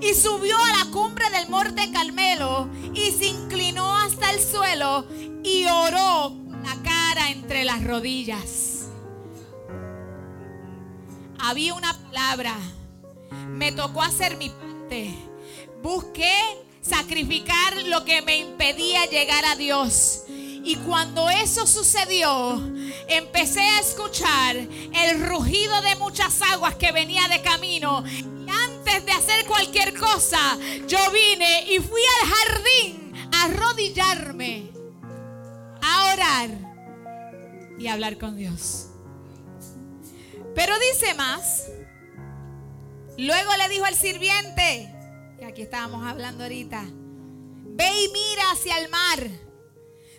Y 0.01 0.15
subió 0.15 0.57
a 0.57 0.85
la 0.85 0.91
cumbre 0.91 1.29
del 1.31 1.49
monte 1.51 1.91
Carmelo 1.93 2.69
y 2.95 3.11
se 3.11 3.27
inclinó 3.27 3.97
hasta 3.99 4.31
el 4.31 4.41
suelo 4.41 5.07
y 5.43 5.67
oró 5.67 6.33
la 6.63 6.83
cara 6.83 7.31
entre 7.31 7.65
las 7.65 7.85
rodillas. 7.85 8.87
Había 11.39 11.75
una 11.75 11.93
palabra. 11.93 12.57
Me 13.49 13.73
tocó 13.73 14.03
hacer 14.03 14.37
mi 14.37 14.51
parte. 14.51 15.15
Busqué 15.83 16.35
sacrificar 16.81 17.83
lo 17.85 18.05
que 18.05 18.23
me 18.23 18.39
impedía 18.39 19.07
llegar 19.07 19.45
a 19.45 19.57
Dios. 19.57 20.23
Y 20.29 20.77
cuando 20.77 21.29
eso 21.29 21.67
sucedió, 21.67 22.63
empecé 23.09 23.61
a 23.61 23.81
escuchar 23.81 24.57
el 24.57 25.27
rugido 25.27 25.81
de 25.83 25.95
muchas 25.97 26.41
aguas 26.41 26.75
que 26.77 26.91
venía 26.91 27.29
de 27.29 27.43
camino. 27.43 28.03
Y 28.07 28.51
antes 28.51 29.05
de 29.05 29.13
hacer 29.13 29.45
cualquier 29.47 29.95
cosa, 29.99 30.59
yo 30.87 30.99
vine 31.11 31.71
y 31.71 31.81
fui 31.81 32.01
al 32.23 32.29
jardín 32.31 33.13
a 33.31 33.45
arrodillarme, 33.45 34.71
a 35.83 36.13
orar 36.15 36.51
y 37.79 37.87
a 37.87 37.93
hablar 37.93 38.17
con 38.17 38.37
Dios. 38.37 38.87
Pero 40.55 40.75
dice 40.79 41.13
más. 41.15 41.67
Luego 43.17 43.51
le 43.57 43.69
dijo 43.69 43.85
al 43.85 43.95
sirviente, 43.95 44.93
y 45.41 45.45
aquí 45.45 45.63
estábamos 45.63 46.05
hablando 46.07 46.43
ahorita, 46.45 46.83
ve 46.83 48.05
y 48.05 48.09
mira 48.09 48.51
hacia 48.53 48.79
el 48.79 48.89
mar. 48.89 49.31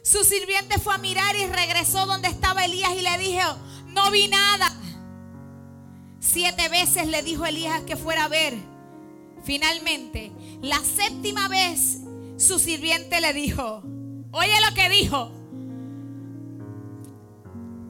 Su 0.01 0.23
sirviente 0.23 0.79
fue 0.79 0.95
a 0.95 0.99
mirar 0.99 1.35
y 1.35 1.45
regresó 1.47 2.05
donde 2.05 2.27
estaba 2.27 2.63
Elías 2.63 2.93
y 2.93 3.01
le 3.01 3.17
dijo, 3.17 3.57
no 3.87 4.11
vi 4.11 4.27
nada. 4.27 4.71
Siete 6.19 6.69
veces 6.69 7.07
le 7.07 7.21
dijo 7.21 7.45
Elías 7.45 7.81
que 7.81 7.95
fuera 7.95 8.25
a 8.25 8.29
ver. 8.29 8.53
Finalmente, 9.43 10.31
la 10.61 10.79
séptima 10.79 11.47
vez, 11.47 11.99
su 12.37 12.59
sirviente 12.59 13.19
le 13.19 13.33
dijo, 13.33 13.83
oye 14.31 14.53
lo 14.67 14.73
que 14.73 14.89
dijo, 14.89 15.31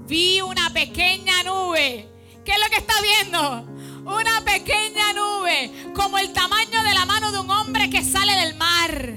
vi 0.07 0.41
una 0.41 0.71
pequeña 0.71 1.43
nube. 1.43 2.09
¿Qué 2.43 2.51
es 2.51 2.59
lo 2.59 2.69
que 2.69 2.77
está 2.77 2.93
viendo? 3.01 3.74
Una 4.05 4.41
pequeña 4.45 5.13
nube, 5.13 5.91
como 5.95 6.17
el 6.17 6.31
tamaño 6.31 6.83
de 6.83 6.93
la 6.93 7.05
mano 7.05 7.31
de 7.31 7.39
un 7.39 7.49
hombre 7.49 7.89
que 7.89 8.03
sale 8.03 8.33
del 8.33 8.55
mar 8.55 9.15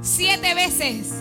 siete 0.00 0.54
veces. 0.54 1.12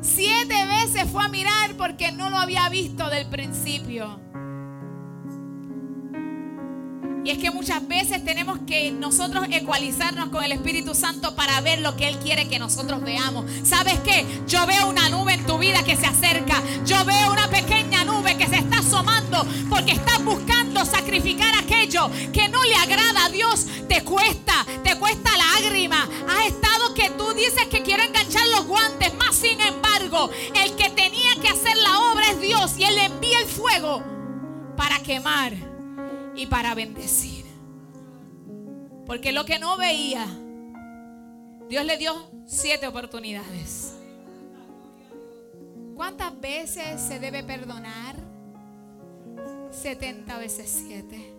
Siete 0.00 0.66
veces 0.66 1.04
fue 1.10 1.24
a 1.24 1.28
mirar 1.28 1.76
porque 1.76 2.12
no 2.12 2.30
lo 2.30 2.38
había 2.38 2.68
visto 2.68 3.08
del 3.08 3.26
principio. 3.28 4.20
Y 7.24 7.30
es 7.30 7.38
que 7.38 7.50
muchas 7.50 7.86
veces 7.88 8.22
tenemos 8.22 8.58
que 8.66 8.92
nosotros 8.92 9.46
ecualizarnos 9.50 10.28
con 10.28 10.44
el 10.44 10.52
Espíritu 10.52 10.94
Santo 10.94 11.34
para 11.34 11.60
ver 11.62 11.80
lo 11.80 11.96
que 11.96 12.08
Él 12.08 12.18
quiere 12.18 12.48
que 12.48 12.58
nosotros 12.58 13.00
veamos. 13.02 13.46
¿Sabes 13.62 13.98
qué? 14.00 14.26
Yo 14.46 14.66
veo 14.66 14.88
una 14.90 15.08
nube 15.08 15.32
en 15.32 15.46
tu 15.46 15.56
vida 15.56 15.82
que 15.84 15.96
se 15.96 16.06
acerca. 16.06 16.62
Yo 16.84 17.02
veo 17.06 17.32
una 17.32 17.48
pequeña 17.48 18.04
nube 18.04 18.36
que 18.36 18.46
se 18.46 18.56
está 18.56 18.80
asomando 18.80 19.46
porque 19.70 19.92
estás 19.92 20.22
buscando 20.22 20.53
sacrificar 20.84 21.54
aquello 21.56 22.10
que 22.32 22.48
no 22.48 22.62
le 22.64 22.74
agrada 22.76 23.26
a 23.26 23.28
Dios. 23.28 23.66
Te 23.88 24.02
cuesta, 24.02 24.66
te 24.82 24.96
cuesta 24.98 25.30
lágrima. 25.36 26.08
Has 26.28 26.46
estado 26.46 26.94
que 26.94 27.10
tú 27.10 27.32
dices 27.34 27.66
que 27.70 27.82
quiero 27.82 28.02
enganchar 28.02 28.46
los 28.48 28.66
guantes, 28.66 29.14
más 29.14 29.34
sin 29.34 29.60
embargo, 29.60 30.30
el 30.54 30.74
que 30.76 30.90
tenía 30.90 31.34
que 31.40 31.48
hacer 31.48 31.76
la 31.76 31.98
obra 32.12 32.30
es 32.30 32.40
Dios 32.40 32.78
y 32.78 32.84
Él 32.84 32.98
envía 32.98 33.40
el 33.40 33.46
fuego 33.46 34.02
para 34.76 34.98
quemar 35.00 35.52
y 36.34 36.46
para 36.46 36.74
bendecir. 36.74 37.44
Porque 39.06 39.32
lo 39.32 39.44
que 39.44 39.58
no 39.58 39.76
veía, 39.76 40.26
Dios 41.68 41.84
le 41.84 41.98
dio 41.98 42.30
siete 42.46 42.86
oportunidades. 42.86 43.94
¿Cuántas 45.94 46.40
veces 46.40 47.00
se 47.00 47.18
debe 47.20 47.44
perdonar? 47.44 48.16
70 49.74 50.38
veces 50.38 50.82
7. 50.86 51.34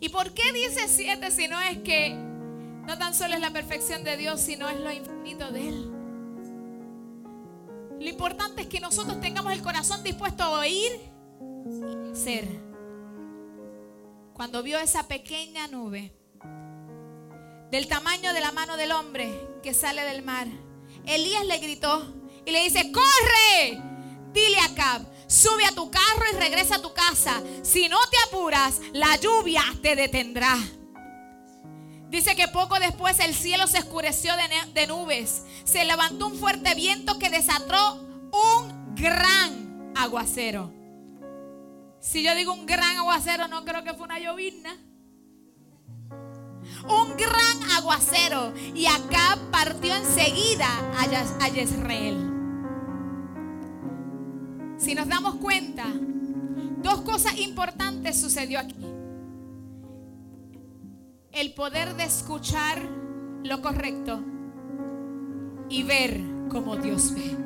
¿Y 0.00 0.08
por 0.08 0.32
qué 0.34 0.52
dice 0.52 0.88
7 0.88 1.30
si 1.30 1.48
no 1.48 1.60
es 1.60 1.78
que 1.78 2.10
no 2.10 2.98
tan 2.98 3.14
solo 3.14 3.34
es 3.34 3.40
la 3.40 3.50
perfección 3.50 4.04
de 4.04 4.16
Dios, 4.16 4.40
sino 4.40 4.68
es 4.68 4.80
lo 4.80 4.90
infinito 4.92 5.50
de 5.50 5.68
Él? 5.68 5.90
Lo 8.00 8.08
importante 8.08 8.62
es 8.62 8.68
que 8.68 8.80
nosotros 8.80 9.20
tengamos 9.20 9.52
el 9.52 9.62
corazón 9.62 10.02
dispuesto 10.02 10.42
a 10.42 10.60
oír 10.60 10.90
y 12.08 12.10
hacer 12.10 12.44
cuando 14.34 14.62
vio 14.62 14.78
esa 14.78 15.06
pequeña 15.06 15.68
nube 15.68 16.12
del 17.70 17.86
tamaño 17.86 18.32
de 18.32 18.40
la 18.40 18.50
mano 18.50 18.76
del 18.76 18.92
hombre 18.92 19.30
que 19.62 19.72
sale 19.72 20.02
del 20.02 20.22
mar, 20.22 20.48
Elías 21.06 21.46
le 21.46 21.58
gritó 21.58 22.14
y 22.44 22.50
le 22.50 22.64
dice, 22.64 22.90
corre, 22.90 23.80
dile 24.32 24.58
a 24.60 24.74
Cab, 24.74 25.06
sube 25.26 25.64
a 25.64 25.74
tu 25.74 25.90
carro 25.90 26.24
y 26.32 26.36
regresa 26.36 26.76
a 26.76 26.82
tu 26.82 26.92
casa. 26.92 27.42
Si 27.62 27.88
no 27.88 27.98
te 28.10 28.16
apuras, 28.26 28.80
la 28.92 29.16
lluvia 29.16 29.62
te 29.82 29.96
detendrá. 29.96 30.56
Dice 32.12 32.36
que 32.36 32.46
poco 32.48 32.78
después 32.78 33.18
el 33.20 33.34
cielo 33.34 33.66
se 33.66 33.78
oscureció 33.78 34.34
de, 34.74 34.86
nubes. 34.86 35.44
Se 35.64 35.82
levantó 35.86 36.26
un 36.26 36.38
fuerte 36.38 36.74
viento 36.74 37.18
que 37.18 37.30
desató 37.30 37.94
un 38.30 38.94
gran 38.94 39.94
aguacero. 39.96 40.70
Si 42.00 42.22
yo 42.22 42.34
digo 42.34 42.52
un 42.52 42.66
gran 42.66 42.98
aguacero, 42.98 43.48
no 43.48 43.64
creo 43.64 43.82
que 43.82 43.94
fue 43.94 44.04
una 44.04 44.18
llovizna. 44.18 44.76
Un 46.86 47.16
gran 47.16 47.70
aguacero. 47.78 48.52
Y 48.74 48.84
acá 48.84 49.38
partió 49.50 49.94
enseguida 49.94 50.68
a 51.40 51.44
Jezreel. 51.46 52.31
Si 54.82 54.96
nos 54.96 55.06
damos 55.06 55.36
cuenta, 55.36 55.86
dos 56.82 57.02
cosas 57.02 57.38
importantes 57.38 58.20
sucedió 58.20 58.58
aquí. 58.58 58.74
El 61.30 61.54
poder 61.54 61.94
de 61.94 62.02
escuchar 62.02 62.82
lo 63.44 63.62
correcto 63.62 64.20
y 65.68 65.84
ver 65.84 66.20
como 66.50 66.76
Dios 66.78 67.14
ve. 67.14 67.36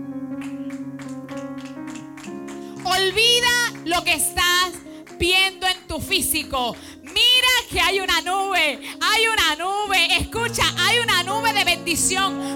Olvida 2.83 3.83
lo 3.85 4.03
que 4.03 4.15
estás 4.15 4.73
viendo 5.19 5.67
en 5.67 5.87
tu 5.87 6.01
físico. 6.01 6.75
Mira 7.03 7.53
que 7.69 7.81
hay 7.81 8.01
una 8.01 8.23
nube, 8.23 8.81
hay 8.99 9.27
una 9.27 9.57
nube, 9.57 10.07
escucha, 10.17 10.65
hay 10.79 11.01
una 11.01 11.16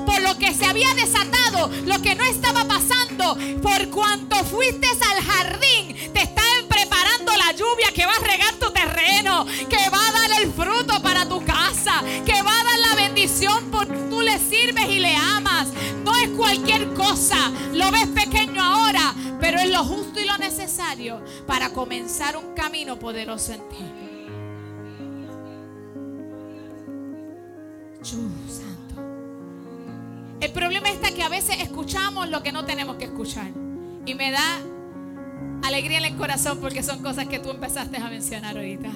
por 0.07 0.21
lo 0.23 0.37
que 0.39 0.53
se 0.53 0.67
había 0.67 0.93
desatado, 0.95 1.71
lo 1.87 2.03
que 2.03 2.17
no 2.17 2.25
estaba 2.25 2.65
pasando, 2.65 3.39
por 3.63 3.89
cuanto 3.89 4.35
fuiste 4.45 4.89
al 4.89 5.23
jardín, 5.23 5.95
te 6.13 6.23
están 6.23 6.67
preparando 6.69 7.37
la 7.37 7.53
lluvia 7.53 7.93
que 7.95 8.07
va 8.07 8.13
a 8.13 8.27
regar 8.27 8.55
tu 8.55 8.73
terreno, 8.73 9.47
que 9.69 9.89
va 9.89 10.09
a 10.09 10.13
dar 10.13 10.43
el 10.43 10.53
fruto 10.53 11.01
para 11.01 11.29
tu 11.29 11.45
casa, 11.45 12.03
que 12.27 12.43
va 12.43 12.61
a 12.61 12.65
dar 12.65 12.79
la 12.81 12.95
bendición 12.97 13.71
porque 13.71 13.97
tú 14.11 14.21
le 14.21 14.37
sirves 14.41 14.89
y 14.89 14.99
le 14.99 15.15
amas. 15.15 15.69
No 16.05 16.17
es 16.17 16.31
cualquier 16.31 16.93
cosa, 16.95 17.53
lo 17.73 17.89
ves 17.93 18.09
pequeño 18.09 18.61
ahora, 18.61 19.15
pero 19.41 19.61
es 19.61 19.71
lo 19.71 19.85
justo 19.85 20.19
y 20.19 20.25
lo 20.25 20.39
necesario 20.39 21.23
para 21.47 21.73
comenzar 21.73 22.37
un 22.37 22.53
camino 22.55 22.99
poderoso 22.99 23.53
en 23.53 23.69
ti. 23.69 24.01
santo. 28.11 28.40
El 30.41 30.53
problema 30.53 30.89
está 30.89 31.13
que 31.13 31.23
a 31.23 31.29
veces 31.29 31.57
escuchamos 31.61 32.29
lo 32.31 32.43
que 32.43 32.51
no 32.51 32.65
tenemos 32.65 32.97
que 32.97 33.05
escuchar. 33.05 33.51
Y 34.07 34.15
me 34.15 34.31
da 34.31 34.61
alegría 35.63 35.99
en 35.99 36.05
el 36.07 36.17
corazón 36.17 36.59
porque 36.61 36.83
son 36.83 37.03
cosas 37.03 37.29
que 37.29 37.39
tú 37.39 37.51
empezaste 37.51 37.99
a 37.99 38.09
mencionar 38.09 38.57
ahorita. 38.57 38.91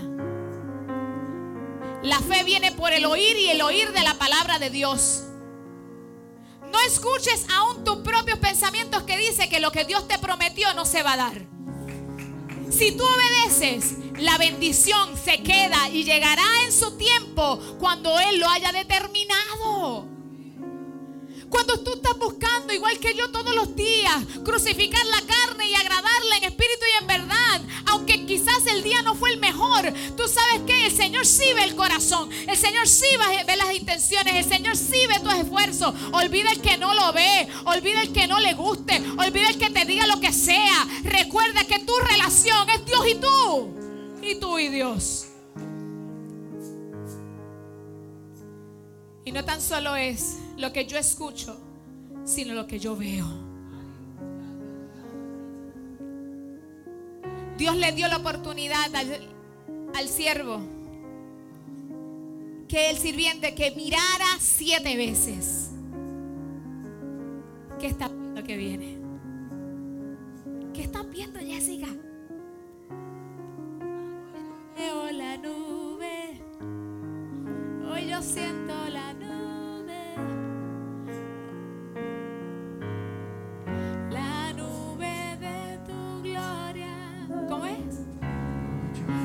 La 2.03 2.19
fe 2.21 2.45
viene 2.45 2.73
por 2.73 2.93
el 2.93 3.05
oír 3.05 3.37
y 3.37 3.51
el 3.51 3.61
oír 3.61 3.93
de 3.93 4.03
la 4.03 4.15
palabra 4.15 4.59
de 4.59 4.71
Dios. 4.71 5.25
No 6.73 6.81
escuches 6.87 7.47
aún 7.55 7.85
tus 7.85 7.97
propios 7.99 8.39
pensamientos 8.39 9.03
que 9.03 9.19
dice 9.19 9.49
que 9.49 9.61
lo 9.61 9.71
que 9.71 9.85
Dios 9.85 10.09
te 10.09 10.19
prometió 10.19 10.73
no 10.75 10.87
se 10.87 11.03
va 11.03 11.13
a 11.13 11.17
dar. 11.17 11.47
Si 12.71 12.93
tú 12.93 13.05
obedeces, 13.05 13.97
la 14.19 14.39
bendición 14.39 15.17
se 15.23 15.43
queda 15.43 15.89
y 15.91 16.05
llegará 16.05 16.43
en 16.65 16.73
su 16.73 16.97
tiempo 16.97 17.61
cuando 17.79 18.19
Él 18.19 18.41
lo 18.41 18.49
haya 18.49 18.73
determinado. 18.73 20.14
Cuando 21.55 21.79
tú 21.79 21.93
estás 21.95 22.19
buscando, 22.19 22.73
igual 22.73 22.99
que 22.99 23.15
yo 23.15 23.31
todos 23.31 23.55
los 23.55 23.77
días, 23.77 24.25
crucificar 24.45 25.07
la 25.07 25.23
carne 25.25 25.71
y 25.71 25.75
agradarle 25.77 26.39
en 26.39 26.45
espíritu 26.47 26.83
y 26.93 27.01
en 27.01 27.07
verdad, 27.07 27.61
aunque 27.87 28.27
quizás 28.27 28.67
el 28.67 28.83
día 28.83 29.03
no 29.03 29.15
fue 29.15 29.31
el 29.31 29.39
mejor, 29.39 29.85
tú 30.17 30.25
sabes 30.27 30.63
que 30.67 30.87
el 30.87 30.93
Señor 30.93 31.25
sí 31.25 31.45
ve 31.55 31.63
el 31.63 31.77
corazón, 31.77 32.29
el 32.33 32.57
Señor 32.57 32.89
sí 32.89 33.07
ve 33.47 33.55
las 33.55 33.73
intenciones, 33.73 34.35
el 34.35 34.45
Señor 34.45 34.77
sí 34.77 35.07
ve 35.07 35.21
tus 35.21 35.33
esfuerzos. 35.33 35.95
Olvida 36.11 36.51
el 36.51 36.61
que 36.61 36.77
no 36.77 36.93
lo 36.93 37.13
ve, 37.13 37.47
olvida 37.67 38.03
el 38.03 38.13
que 38.13 38.27
no 38.27 38.41
le 38.41 38.55
guste, 38.55 39.01
olvida 39.17 39.49
el 39.49 39.57
que 39.57 39.71
te 39.71 39.85
diga 39.85 40.09
lo 40.09 40.19
que 40.19 40.33
sea. 40.33 40.85
Recuerda 41.05 41.63
que 41.69 41.79
tu 41.79 41.97
relación 41.99 42.69
es 42.71 42.85
Dios 42.85 43.07
y 43.07 43.15
tú, 43.15 43.75
y 44.23 44.35
tú 44.41 44.59
y 44.59 44.71
Dios. 44.71 45.27
Y 49.25 49.31
no 49.31 49.45
tan 49.45 49.63
solo 49.63 49.95
es 49.95 50.39
lo 50.57 50.73
que 50.73 50.87
yo 50.87 50.99
escucho, 50.99 51.57
sino 52.25 52.55
lo 52.55 52.67
que 52.67 52.79
yo 52.79 52.97
veo. 52.97 53.27
Dios 57.57 57.77
le 57.77 57.93
dio 57.93 58.09
la 58.09 58.17
oportunidad 58.17 58.93
al, 59.95 60.09
siervo 60.09 60.61
que 62.69 62.91
el 62.91 62.97
sirviente 62.97 63.55
que 63.55 63.71
mirara 63.77 64.27
siete 64.39 64.97
veces. 64.97 65.71
¿Qué 67.79 67.87
está 67.87 68.09
viendo 68.09 68.43
que 68.43 68.57
viene? 68.57 68.99
¿Qué 70.73 70.83
está 70.83 71.03
viendo 71.05 71.39
Jessica? 71.39 71.89
Veo 74.77 75.13
la 75.13 75.37
nube. 75.37 76.41
Hoy 77.89 78.09
yo 78.09 78.21
siento 78.21 78.75
la 78.89 79.15
Hoy 79.15 79.34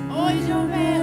yo 0.10 0.66
veo 0.68 0.90
la 0.90 0.99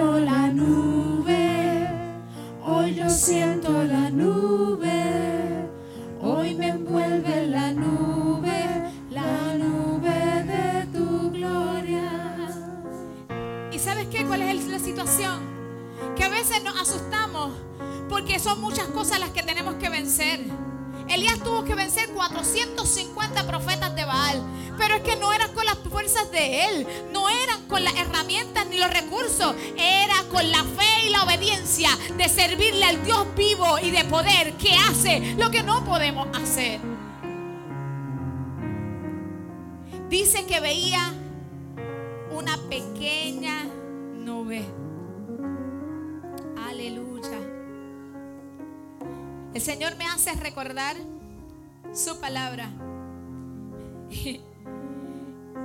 palabra. 52.56 52.70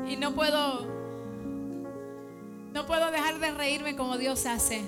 Y 0.08 0.17
no 0.17 0.34
puedo, 0.34 0.88
no 2.73 2.86
puedo 2.86 3.12
dejar 3.12 3.39
de 3.39 3.51
reírme 3.51 3.95
como 3.95 4.17
Dios 4.17 4.45
hace. 4.45 4.82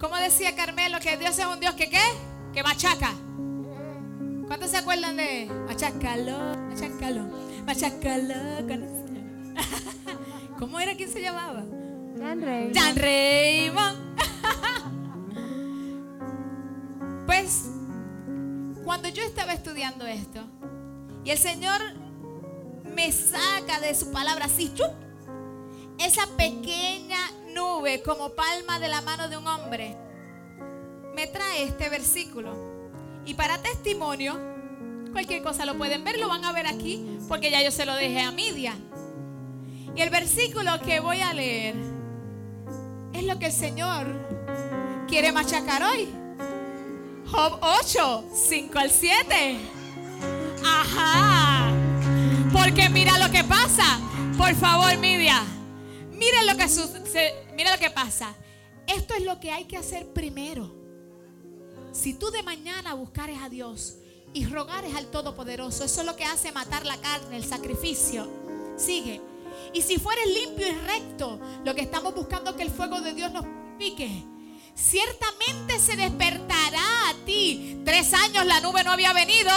Como 0.00 0.16
decía 0.16 0.56
Carmelo, 0.56 0.98
que 1.00 1.16
Dios 1.16 1.38
es 1.38 1.46
un 1.46 1.60
Dios 1.60 1.74
que 1.74 1.88
qué? 1.88 2.02
Que 2.52 2.62
machaca. 2.62 3.12
¿Cuántos 4.46 4.70
se 4.70 4.78
acuerdan 4.78 5.16
de 5.16 5.50
machacalo, 5.66 6.38
machacalo, 6.68 7.26
machacalo? 7.64 8.34
¿Cómo 10.58 10.80
era 10.80 10.94
¿Quién 10.94 11.10
se 11.10 11.20
llamaba? 11.20 11.64
Raymond. 12.18 12.74
Jan 12.76 12.96
Raymond. 12.96 13.98
pues 17.26 17.75
cuando 18.86 19.08
yo 19.08 19.24
estaba 19.24 19.52
estudiando 19.52 20.06
esto 20.06 20.40
y 21.24 21.30
el 21.30 21.38
Señor 21.38 21.80
me 22.94 23.10
saca 23.10 23.80
de 23.80 23.92
su 23.96 24.12
palabra 24.12 24.44
así, 24.44 24.72
esa 25.98 26.24
pequeña 26.36 27.18
nube 27.52 28.00
como 28.02 28.30
palma 28.30 28.78
de 28.78 28.86
la 28.86 29.00
mano 29.00 29.28
de 29.28 29.36
un 29.36 29.46
hombre, 29.48 29.96
me 31.16 31.26
trae 31.26 31.64
este 31.64 31.88
versículo. 31.88 32.54
Y 33.26 33.34
para 33.34 33.60
testimonio, 33.60 34.38
cualquier 35.10 35.42
cosa 35.42 35.66
lo 35.66 35.76
pueden 35.76 36.04
ver, 36.04 36.20
lo 36.20 36.28
van 36.28 36.44
a 36.44 36.52
ver 36.52 36.68
aquí, 36.68 37.18
porque 37.26 37.50
ya 37.50 37.62
yo 37.64 37.72
se 37.72 37.86
lo 37.86 37.94
dejé 37.96 38.20
a 38.20 38.30
Midia. 38.30 38.74
Y 39.96 40.00
el 40.00 40.10
versículo 40.10 40.70
que 40.80 41.00
voy 41.00 41.22
a 41.22 41.34
leer 41.34 41.74
es 43.12 43.24
lo 43.24 43.36
que 43.40 43.46
el 43.46 43.52
Señor 43.52 44.06
quiere 45.08 45.32
machacar 45.32 45.82
hoy. 45.82 46.08
Job 47.36 47.58
8, 47.60 48.30
5 48.32 48.78
al 48.78 48.90
7. 48.90 49.58
Ajá. 50.64 51.70
Porque 52.50 52.88
mira 52.88 53.18
lo 53.18 53.30
que 53.30 53.44
pasa. 53.44 54.00
Por 54.38 54.54
favor, 54.54 54.96
Midia. 54.96 55.42
Mira 56.12 56.44
lo 56.44 56.56
que 56.56 56.66
sucede. 56.66 57.34
Mira 57.54 57.72
lo 57.72 57.78
que 57.78 57.90
pasa. 57.90 58.34
Esto 58.86 59.12
es 59.12 59.24
lo 59.24 59.38
que 59.38 59.50
hay 59.50 59.66
que 59.66 59.76
hacer 59.76 60.06
primero. 60.14 60.74
Si 61.92 62.14
tú 62.14 62.30
de 62.30 62.42
mañana 62.42 62.94
buscares 62.94 63.38
a 63.42 63.50
Dios 63.50 63.98
y 64.32 64.46
rogares 64.46 64.94
al 64.94 65.08
Todopoderoso, 65.08 65.84
eso 65.84 66.00
es 66.00 66.06
lo 66.06 66.16
que 66.16 66.24
hace 66.24 66.52
matar 66.52 66.86
la 66.86 66.96
carne, 66.96 67.36
el 67.36 67.44
sacrificio. 67.44 68.26
Sigue. 68.78 69.20
Y 69.74 69.82
si 69.82 69.98
fueres 69.98 70.26
limpio 70.26 70.68
y 70.68 70.72
recto, 70.86 71.38
lo 71.66 71.74
que 71.74 71.82
estamos 71.82 72.14
buscando 72.14 72.52
es 72.52 72.56
que 72.56 72.62
el 72.62 72.70
fuego 72.70 73.02
de 73.02 73.12
Dios 73.12 73.30
nos 73.30 73.44
pique. 73.78 74.24
Ciertamente 74.76 75.80
se 75.80 75.96
despertará 75.96 77.08
a 77.08 77.14
ti. 77.24 77.78
Tres 77.84 78.12
años 78.12 78.44
la 78.44 78.60
nube 78.60 78.84
no 78.84 78.92
había 78.92 79.14
venido. 79.14 79.50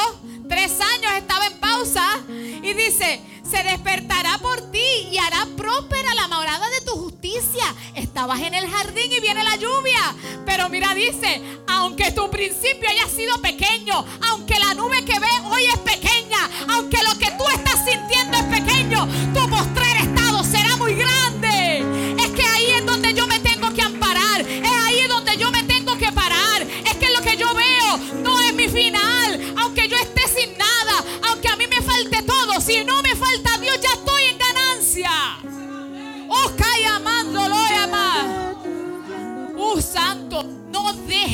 Tres 0.47 0.71
años 0.71 1.12
estaba 1.17 1.45
en 1.45 1.60
pausa. 1.60 2.05
Y 2.29 2.73
dice, 2.73 3.21
se 3.43 3.63
despertará 3.63 4.38
por 4.38 4.71
ti 4.71 5.10
y 5.12 5.17
hará 5.17 5.45
próspera 5.58 6.15
la 6.15 6.29
morada 6.29 6.69
de 6.69 6.82
tu 6.86 6.91
justicia. 6.91 7.75
Estabas 7.95 8.39
en 8.39 8.53
el 8.53 8.69
jardín 8.69 9.12
y 9.12 9.19
viene 9.19 9.43
la 9.43 9.58
lluvia. 9.58 10.15
Pero 10.45 10.69
mira, 10.69 10.95
dice, 10.95 11.41
aunque 11.67 12.12
tu 12.12 12.32
principio 12.32 12.89
haya 12.89 13.08
sido 13.08 13.41
pequeño, 13.41 14.05
aunque 14.29 14.58
la 14.58 14.73
nube 14.73 15.03
que 15.03 15.19
ve 15.19 15.27
hoy 15.51 15.65
es 15.65 15.79
pequeña, 15.79 16.49
aunque 16.69 17.03
lo 17.03 17.19
que 17.19 17.32
tú 17.32 17.43
estás 17.53 17.84
sintiendo 17.86 18.38
es 18.38 18.43
pequeño, 18.45 19.08
tu 19.34 19.49
postrer 19.49 19.79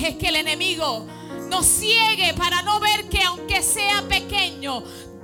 dejes 0.06 0.20
que 0.20 0.30
el 0.30 0.36
enemigo 0.36 1.06
nos 1.50 1.66
ciegue 1.66 2.34
para 2.36 2.62
no 2.62 2.80
ver 2.80 3.10
que 3.10 3.24
aunque 3.24 3.64
sea 3.64 4.04
pequeño, 4.08 4.84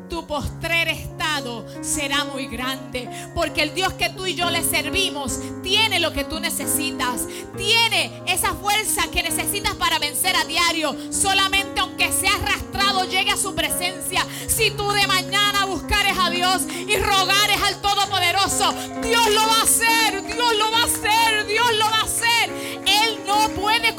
tu 0.09 0.25
postrer 0.25 0.87
estado 0.89 1.65
será 1.81 2.25
muy 2.25 2.47
grande. 2.47 3.07
Porque 3.35 3.61
el 3.61 3.73
Dios 3.73 3.93
que 3.93 4.09
tú 4.09 4.25
y 4.25 4.33
yo 4.33 4.49
le 4.49 4.63
servimos 4.63 5.39
tiene 5.63 5.99
lo 5.99 6.11
que 6.11 6.23
tú 6.23 6.39
necesitas. 6.39 7.27
Tiene 7.55 8.23
esa 8.25 8.53
fuerza 8.55 9.03
que 9.11 9.23
necesitas 9.23 9.75
para 9.75 9.99
vencer 9.99 10.35
a 10.35 10.43
diario. 10.45 10.95
Solamente 11.11 11.79
aunque 11.79 12.11
sea 12.11 12.33
arrastrado 12.35 13.05
llegue 13.05 13.31
a 13.31 13.37
su 13.37 13.53
presencia. 13.53 14.25
Si 14.47 14.71
tú 14.71 14.91
de 14.91 15.07
mañana 15.07 15.65
buscares 15.65 16.17
a 16.19 16.29
Dios 16.29 16.63
y 16.87 16.97
rogares 16.97 17.61
al 17.61 17.81
Todopoderoso, 17.81 18.73
Dios 19.01 19.29
lo 19.29 19.47
va 19.47 19.59
a 19.59 19.63
hacer. 19.63 20.25
Dios 20.25 20.55
lo 20.57 20.71
va 20.71 20.79
a 20.79 20.85
hacer. 20.85 21.45
Dios 21.45 21.67
lo 21.77 21.85
va 21.85 21.97
a 21.97 22.03
hacer. 22.03 22.49
Él 22.85 23.19
no 23.25 23.47
puede 23.49 23.71
puede 23.71 23.95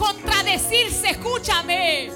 contradecirse, 0.53 1.11
escúchame. 1.11 2.11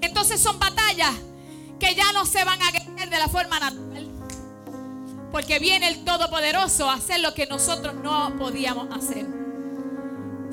Entonces 0.00 0.40
son 0.40 0.58
batallas 0.58 1.14
que 1.78 1.94
ya 1.94 2.12
no 2.12 2.24
se 2.24 2.44
van 2.44 2.60
a 2.62 2.70
ganar 2.70 3.10
de 3.10 3.18
la 3.18 3.28
forma 3.28 3.58
natural. 3.58 4.08
Porque 5.32 5.58
viene 5.58 5.88
el 5.88 6.04
Todopoderoso 6.04 6.90
a 6.90 6.94
hacer 6.94 7.20
lo 7.20 7.34
que 7.34 7.46
nosotros 7.46 7.94
no 7.94 8.36
podíamos 8.38 8.88
hacer. 8.96 9.26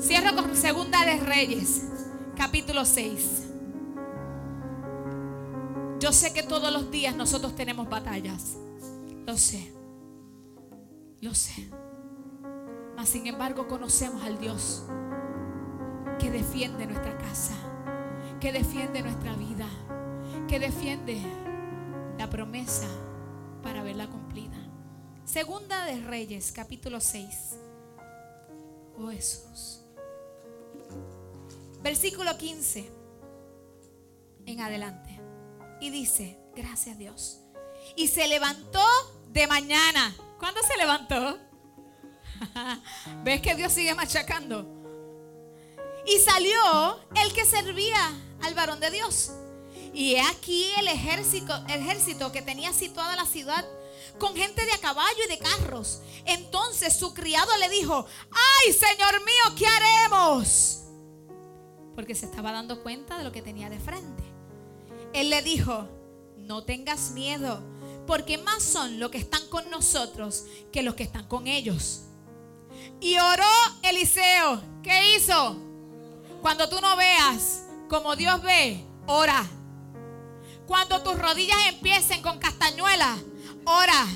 Cierro 0.00 0.34
con 0.36 0.56
Segunda 0.56 1.04
de 1.04 1.18
Reyes, 1.18 1.82
capítulo 2.36 2.84
6. 2.84 3.44
Yo 5.98 6.12
sé 6.12 6.32
que 6.32 6.44
todos 6.44 6.72
los 6.72 6.90
días 6.92 7.16
nosotros 7.16 7.56
tenemos 7.56 7.88
batallas. 7.88 8.54
Lo 9.26 9.36
sé. 9.36 9.72
Lo 11.20 11.34
sé. 11.34 11.68
Mas 12.96 13.08
sin 13.08 13.26
embargo 13.26 13.66
conocemos 13.66 14.22
al 14.22 14.38
Dios 14.38 14.84
que 16.18 16.30
defiende 16.30 16.86
nuestra 16.86 17.16
casa, 17.16 17.54
que 18.40 18.52
defiende 18.52 19.02
nuestra 19.02 19.34
vida, 19.34 19.68
que 20.48 20.58
defiende 20.58 21.22
la 22.18 22.28
promesa 22.28 22.88
para 23.62 23.82
verla 23.84 24.08
cumplida. 24.08 24.56
Segunda 25.24 25.84
de 25.84 26.00
Reyes, 26.00 26.50
capítulo 26.50 27.00
6. 27.00 27.58
Oh 28.98 29.10
Jesús. 29.10 29.82
Versículo 31.82 32.36
15 32.36 32.90
en 34.46 34.60
adelante. 34.60 35.20
Y 35.80 35.90
dice, 35.90 36.36
gracias 36.56 36.98
Dios. 36.98 37.40
Y 37.94 38.08
se 38.08 38.26
levantó 38.26 38.84
de 39.28 39.46
mañana. 39.46 40.16
¿Cuándo 40.40 40.60
se 40.62 40.76
levantó? 40.76 41.38
¿Ves 43.24 43.40
que 43.40 43.54
Dios 43.54 43.72
sigue 43.72 43.94
machacando? 43.94 44.77
Y 46.08 46.18
salió 46.20 46.98
el 47.22 47.32
que 47.34 47.44
servía 47.44 48.12
al 48.42 48.54
varón 48.54 48.80
de 48.80 48.90
Dios. 48.90 49.30
Y 49.92 50.14
he 50.14 50.20
aquí 50.20 50.70
el 50.78 50.88
ejército, 50.88 51.54
ejército 51.68 52.32
que 52.32 52.42
tenía 52.42 52.72
situada 52.72 53.16
la 53.16 53.26
ciudad 53.26 53.64
con 54.18 54.34
gente 54.34 54.64
de 54.64 54.72
a 54.72 54.78
caballo 54.78 55.18
y 55.26 55.28
de 55.28 55.38
carros. 55.38 56.00
Entonces 56.24 56.96
su 56.96 57.12
criado 57.14 57.50
le 57.58 57.68
dijo, 57.68 58.06
ay 58.30 58.72
Señor 58.72 59.24
mío, 59.24 59.56
¿qué 59.56 59.66
haremos? 59.66 60.80
Porque 61.94 62.14
se 62.14 62.26
estaba 62.26 62.52
dando 62.52 62.82
cuenta 62.82 63.18
de 63.18 63.24
lo 63.24 63.32
que 63.32 63.42
tenía 63.42 63.68
de 63.68 63.78
frente. 63.78 64.22
Él 65.12 65.30
le 65.30 65.42
dijo, 65.42 65.88
no 66.36 66.64
tengas 66.64 67.10
miedo, 67.10 67.62
porque 68.06 68.38
más 68.38 68.62
son 68.62 68.98
los 68.98 69.10
que 69.10 69.18
están 69.18 69.46
con 69.48 69.68
nosotros 69.70 70.44
que 70.72 70.82
los 70.82 70.94
que 70.94 71.02
están 71.02 71.26
con 71.28 71.46
ellos. 71.46 72.02
Y 73.00 73.18
oró 73.18 73.44
Eliseo. 73.82 74.62
¿Qué 74.82 75.16
hizo? 75.16 75.67
Cuando 76.40 76.68
tú 76.68 76.80
no 76.80 76.96
veas 76.96 77.64
como 77.88 78.16
Dios 78.16 78.42
ve, 78.42 78.84
ora. 79.06 79.44
Cuando 80.66 81.02
tus 81.02 81.18
rodillas 81.18 81.58
empiecen 81.68 82.22
con 82.22 82.38
castañuelas, 82.38 83.18
ora. 83.64 84.06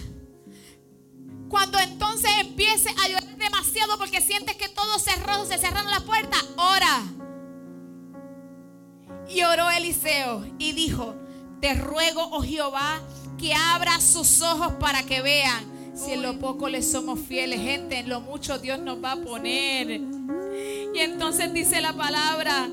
Cuando 1.49 1.79
entonces 1.79 2.31
empieces 2.41 2.93
a 3.03 3.09
llorar 3.09 3.37
demasiado 3.37 3.99
porque 3.99 4.21
sientes 4.21 4.57
que 4.57 4.69
todo 4.69 4.99
cerró, 4.99 5.45
se 5.45 5.59
cerraron 5.59 5.91
las 5.91 6.03
puertas, 6.03 6.45
ora. 6.57 7.03
Y 9.29 9.43
oró 9.43 9.71
Eliseo 9.71 10.45
y 10.59 10.73
dijo, 10.73 11.15
te 11.61 11.75
ruego, 11.75 12.23
oh 12.33 12.43
Jehová, 12.43 13.01
que 13.39 13.55
abra 13.55 14.01
sus 14.01 14.43
ojos 14.43 14.75
para 14.79 15.03
que 15.05 15.23
vean. 15.23 15.73
Si 15.95 16.13
en 16.13 16.23
lo 16.23 16.39
poco 16.39 16.69
le 16.69 16.83
somos 16.83 17.21
fieles, 17.21 17.61
gente, 17.61 17.99
en 17.99 18.09
lo 18.09 18.21
mucho 18.21 18.59
Dios 18.59 18.79
nos 18.79 19.03
va 19.03 19.13
a 19.13 19.17
poner. 19.17 20.01
Y 20.95 21.01
entonces 21.01 21.53
dice 21.53 21.81
la 21.81 21.95
palabra 21.95 22.69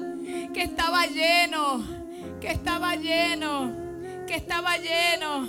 que 0.53 0.63
estaba 0.63 1.05
lleno, 1.05 1.83
que 2.41 2.51
estaba 2.51 2.95
lleno, 2.95 3.71
que 4.27 4.35
estaba 4.35 4.77
lleno, 4.77 5.47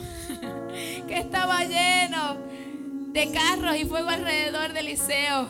que 1.09 1.19
estaba 1.19 1.65
lleno 1.65 2.37
de 3.13 3.33
carros 3.33 3.77
y 3.77 3.85
fuego 3.85 4.09
alrededor 4.09 4.73
de 4.73 4.81
Eliseo. 4.81 5.49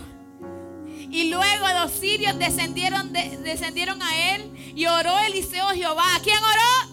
Y 1.11 1.29
luego 1.31 1.67
los 1.81 1.91
sirios 1.91 2.39
descendieron, 2.39 3.13
descendieron 3.13 4.01
a 4.03 4.35
él 4.35 4.53
y 4.75 4.87
oró 4.87 5.19
Eliseo 5.21 5.69
Jehová. 5.69 6.17
¿A 6.17 6.21
quién 6.21 6.39
oró? 6.39 6.90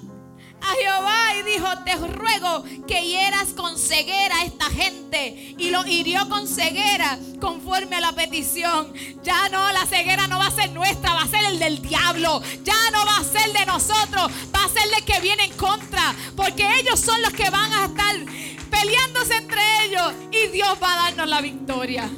A 0.68 0.76
Jehová 0.76 1.34
y 1.40 1.44
dijo, 1.44 1.68
te 1.86 1.96
ruego 1.96 2.64
que 2.86 3.08
hieras 3.08 3.54
con 3.54 3.78
ceguera 3.78 4.36
a 4.40 4.44
esta 4.44 4.66
gente. 4.66 5.56
Y 5.58 5.70
lo 5.70 5.86
hirió 5.88 6.28
con 6.28 6.46
ceguera 6.46 7.18
conforme 7.40 7.96
a 7.96 8.02
la 8.02 8.12
petición. 8.12 8.94
Ya 9.24 9.48
no, 9.48 9.72
la 9.72 9.86
ceguera 9.86 10.28
no 10.28 10.40
va 10.40 10.48
a 10.48 10.52
ser 10.52 10.72
nuestra, 10.72 11.14
va 11.14 11.22
a 11.22 11.28
ser 11.28 11.46
el 11.46 11.60
del 11.60 11.82
diablo. 11.82 12.42
Ya 12.64 12.92
no 12.92 13.06
va 13.06 13.18
a 13.18 13.24
ser 13.24 13.54
de 13.54 13.66
nosotros, 13.66 14.30
va 14.54 14.66
a 14.66 14.70
ser 14.70 14.90
de 14.94 15.06
que 15.06 15.22
viene 15.22 15.46
en 15.46 15.54
contra. 15.54 16.14
Porque 16.36 16.80
ellos 16.80 17.00
son 17.00 17.22
los 17.22 17.32
que 17.32 17.50
van 17.50 17.72
a 17.72 17.86
estar 17.86 18.16
peleándose 18.70 19.38
entre 19.38 19.62
ellos. 19.86 20.14
Y 20.32 20.48
Dios 20.48 20.78
va 20.84 20.94
a 20.94 20.98
darnos 21.06 21.30
la 21.30 21.40
victoria. 21.40 22.10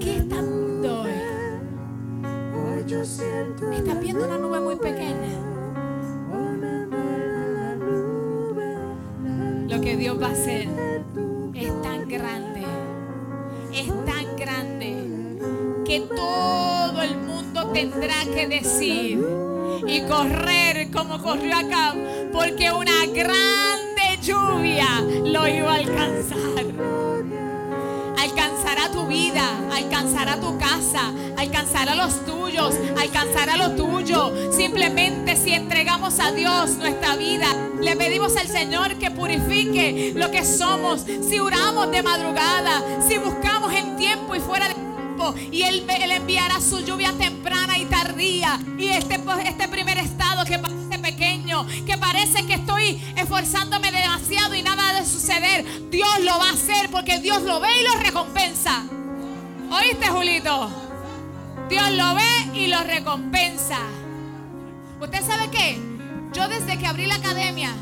¿Qué 0.00 0.16
está 0.16 0.40
viendo 0.40 1.02
hoy? 1.02 1.10
Está 3.76 3.94
viendo 3.94 4.24
una 4.24 4.38
nube 4.38 4.60
muy 4.60 4.76
pequeña. 4.76 5.49
Que 9.82 9.96
Dios 9.96 10.20
va 10.20 10.26
a 10.26 10.32
hacer 10.32 10.68
es 11.54 11.82
tan 11.82 12.06
grande, 12.06 12.62
es 13.74 13.86
tan 14.04 14.36
grande 14.36 14.94
que 15.86 16.00
todo 16.00 17.02
el 17.02 17.16
mundo 17.16 17.66
tendrá 17.72 18.24
que 18.34 18.46
decir 18.46 19.24
y 19.86 20.02
correr 20.02 20.90
como 20.90 21.22
corrió 21.22 21.56
acá, 21.56 21.94
porque 22.32 22.70
una 22.70 23.06
grande 23.06 24.18
lluvia 24.22 25.00
lo 25.24 25.48
iba 25.48 25.72
a 25.72 25.76
alcanzar 25.76 26.99
tu 28.88 29.06
vida, 29.06 29.44
alcanzará 29.72 30.40
tu 30.40 30.58
casa, 30.58 31.12
alcanzará 31.36 31.94
los 31.94 32.24
tuyos, 32.24 32.74
alcanzará 32.98 33.56
lo 33.56 33.72
tuyo. 33.72 34.52
Simplemente 34.52 35.36
si 35.36 35.52
entregamos 35.52 36.18
a 36.20 36.32
Dios 36.32 36.76
nuestra 36.76 37.16
vida, 37.16 37.46
le 37.80 37.96
pedimos 37.96 38.36
al 38.36 38.48
Señor 38.48 38.96
que 38.96 39.10
purifique 39.10 40.12
lo 40.14 40.30
que 40.30 40.44
somos. 40.44 41.02
Si 41.02 41.38
oramos 41.38 41.90
de 41.90 42.02
madrugada, 42.02 42.82
si 43.06 43.18
buscamos 43.18 43.72
en 43.72 43.96
tiempo 43.96 44.34
y 44.34 44.40
fuera 44.40 44.68
de 44.68 44.74
tiempo, 44.74 45.34
y 45.50 45.62
Él, 45.62 45.84
él 45.88 46.10
enviará 46.12 46.60
su 46.60 46.80
lluvia 46.80 47.12
temprana 47.12 47.78
y 47.78 47.84
tardía. 47.84 48.58
Y 48.78 48.88
este, 48.88 49.20
este 49.44 49.68
primer 49.68 49.98
estado 49.98 50.44
que 50.44 50.58
que 51.86 51.98
parece 51.98 52.46
que 52.46 52.54
estoy 52.54 53.02
esforzándome 53.16 53.90
demasiado 53.92 54.54
y 54.54 54.62
nada 54.62 54.94
de 54.94 55.06
suceder, 55.06 55.90
Dios 55.90 56.20
lo 56.20 56.38
va 56.38 56.50
a 56.50 56.52
hacer 56.52 56.90
porque 56.90 57.18
Dios 57.18 57.42
lo 57.42 57.60
ve 57.60 57.68
y 57.80 57.84
lo 57.84 57.94
recompensa. 58.02 58.84
¿Oíste, 59.70 60.06
Julito? 60.08 60.70
Dios 61.68 61.90
lo 61.92 62.14
ve 62.14 62.50
y 62.54 62.66
lo 62.66 62.82
recompensa. 62.82 63.78
¿Usted 65.00 65.24
sabe 65.24 65.50
qué? 65.50 65.78
Yo 66.32 66.48
desde 66.48 66.78
que 66.78 66.86
abrí 66.86 67.06
la 67.06 67.14
academia, 67.16 67.72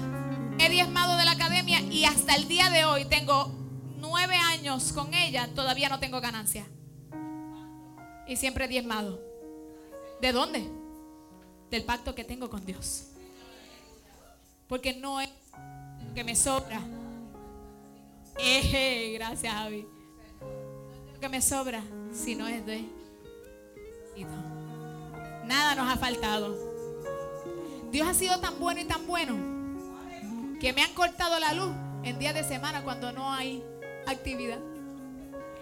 he 0.59 0.69
diezmado 0.69 1.17
de 1.17 1.25
la 1.25 1.33
academia 1.33 1.81
y 1.81 2.05
hasta 2.05 2.35
el 2.35 2.49
día 2.49 2.71
de 2.71 2.85
hoy 2.85 3.05
tengo 3.07 3.51
nueve 3.99 4.37
años 4.37 4.93
con 4.93 5.14
ella, 5.14 5.49
todavía 5.55 5.88
no 5.88 5.99
tengo 5.99 6.21
ganancia. 6.21 6.67
Y 8.27 8.37
siempre 8.37 8.69
diezmado. 8.69 9.21
¿De 10.21 10.33
dónde? 10.33 10.69
Del 11.71 11.85
pacto 11.85 12.14
que 12.14 12.25
tengo 12.25 12.51
con 12.51 12.64
Dios. 12.64 13.09
Porque 14.68 14.94
no 14.94 15.20
es 15.20 15.31
lo 16.07 16.14
que 16.14 16.24
me 16.24 16.37
sobra. 16.37 16.81
Eh, 18.38 19.12
gracias, 19.14 19.52
Javi. 19.52 19.87
No 20.40 21.09
es 21.09 21.14
lo 21.14 21.20
que 21.20 21.28
me 21.28 21.42
sobra, 21.42 21.83
sino 22.12 22.46
es 22.46 22.64
de. 22.66 22.85
Nada 25.44 25.74
nos 25.74 25.90
ha 25.90 25.96
faltado. 25.96 26.57
Dios 27.90 28.07
ha 28.07 28.14
sido 28.14 28.38
tan 28.40 28.59
bueno 28.59 28.81
y 28.81 28.85
tan 28.85 29.07
bueno 29.07 29.35
que 30.61 30.72
me 30.72 30.83
han 30.83 30.92
cortado 30.92 31.38
la 31.38 31.54
luz 31.54 31.72
en 32.02 32.18
días 32.18 32.35
de 32.35 32.44
semana 32.44 32.83
cuando 32.83 33.12
no 33.12 33.33
hay 33.33 33.64
actividad. 34.07 34.59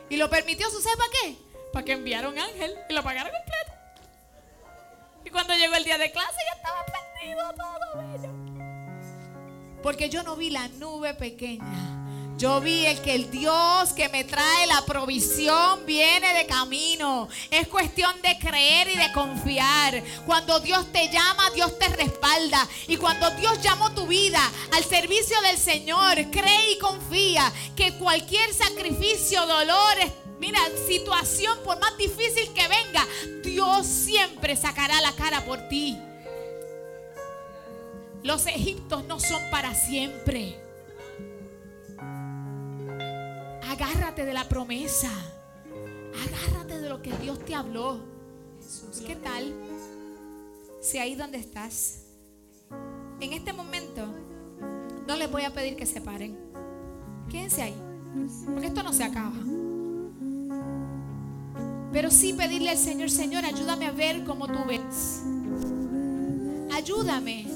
Y 0.08 0.16
lo 0.16 0.28
permitió, 0.28 0.68
¿sucede 0.70 0.96
para 0.96 1.10
qué? 1.10 1.36
Para 1.72 1.84
que 1.84 1.92
enviara 1.92 2.28
un 2.28 2.38
ángel 2.38 2.74
y 2.88 2.94
lo 2.94 3.02
pagara 3.02 3.30
completo. 3.30 3.72
Y 5.24 5.30
cuando 5.30 5.54
llegó 5.54 5.74
el 5.74 5.84
día 5.84 5.98
de 5.98 6.10
clase 6.10 6.38
ya 6.50 6.56
estaba 6.56 6.84
perdido 6.86 7.54
todo 7.54 8.02
bello. 8.02 8.45
Porque 9.86 10.08
yo 10.08 10.24
no 10.24 10.34
vi 10.34 10.50
la 10.50 10.66
nube 10.80 11.14
pequeña. 11.14 12.34
Yo 12.36 12.60
vi 12.60 12.86
el 12.86 13.00
que 13.02 13.14
el 13.14 13.30
Dios 13.30 13.92
que 13.92 14.08
me 14.08 14.24
trae 14.24 14.66
la 14.66 14.84
provisión 14.84 15.86
viene 15.86 16.34
de 16.34 16.44
camino. 16.44 17.28
Es 17.52 17.68
cuestión 17.68 18.10
de 18.20 18.36
creer 18.36 18.88
y 18.88 18.96
de 18.96 19.12
confiar. 19.12 20.02
Cuando 20.26 20.58
Dios 20.58 20.90
te 20.90 21.08
llama, 21.08 21.50
Dios 21.54 21.78
te 21.78 21.86
respalda. 21.90 22.66
Y 22.88 22.96
cuando 22.96 23.30
Dios 23.36 23.62
llamó 23.62 23.92
tu 23.92 24.08
vida 24.08 24.40
al 24.72 24.82
servicio 24.82 25.40
del 25.42 25.56
Señor, 25.56 26.16
cree 26.32 26.72
y 26.72 26.78
confía 26.80 27.52
que 27.76 27.92
cualquier 27.92 28.52
sacrificio, 28.52 29.46
dolor, 29.46 29.98
Mira, 30.40 30.58
situación 30.88 31.58
por 31.64 31.80
más 31.80 31.96
difícil 31.96 32.52
que 32.52 32.68
venga, 32.68 33.06
Dios 33.42 33.86
siempre 33.86 34.56
sacará 34.56 35.00
la 35.00 35.12
cara 35.12 35.44
por 35.44 35.68
ti. 35.68 35.96
Los 38.26 38.48
egiptos 38.48 39.04
no 39.04 39.20
son 39.20 39.40
para 39.52 39.72
siempre. 39.72 40.56
Agárrate 43.62 44.24
de 44.24 44.34
la 44.34 44.48
promesa. 44.48 45.12
Agárrate 46.26 46.80
de 46.80 46.88
lo 46.88 47.00
que 47.00 47.12
Dios 47.18 47.38
te 47.44 47.54
habló. 47.54 48.00
¿qué 49.06 49.14
tal? 49.14 49.54
Si 50.80 50.98
ahí 50.98 51.14
donde 51.14 51.38
estás, 51.38 52.06
en 53.20 53.32
este 53.32 53.52
momento, 53.52 54.04
no 55.06 55.14
les 55.14 55.30
voy 55.30 55.42
a 55.42 55.54
pedir 55.54 55.76
que 55.76 55.86
se 55.86 56.00
paren. 56.00 56.36
Quédense 57.30 57.62
ahí. 57.62 57.76
Porque 58.46 58.66
esto 58.66 58.82
no 58.82 58.92
se 58.92 59.04
acaba. 59.04 59.36
Pero 61.92 62.10
sí 62.10 62.32
pedirle 62.32 62.70
al 62.70 62.78
Señor, 62.78 63.08
Señor, 63.08 63.44
ayúdame 63.44 63.86
a 63.86 63.92
ver 63.92 64.24
como 64.24 64.48
tú 64.48 64.58
ves. 64.66 65.22
Ayúdame 66.74 67.55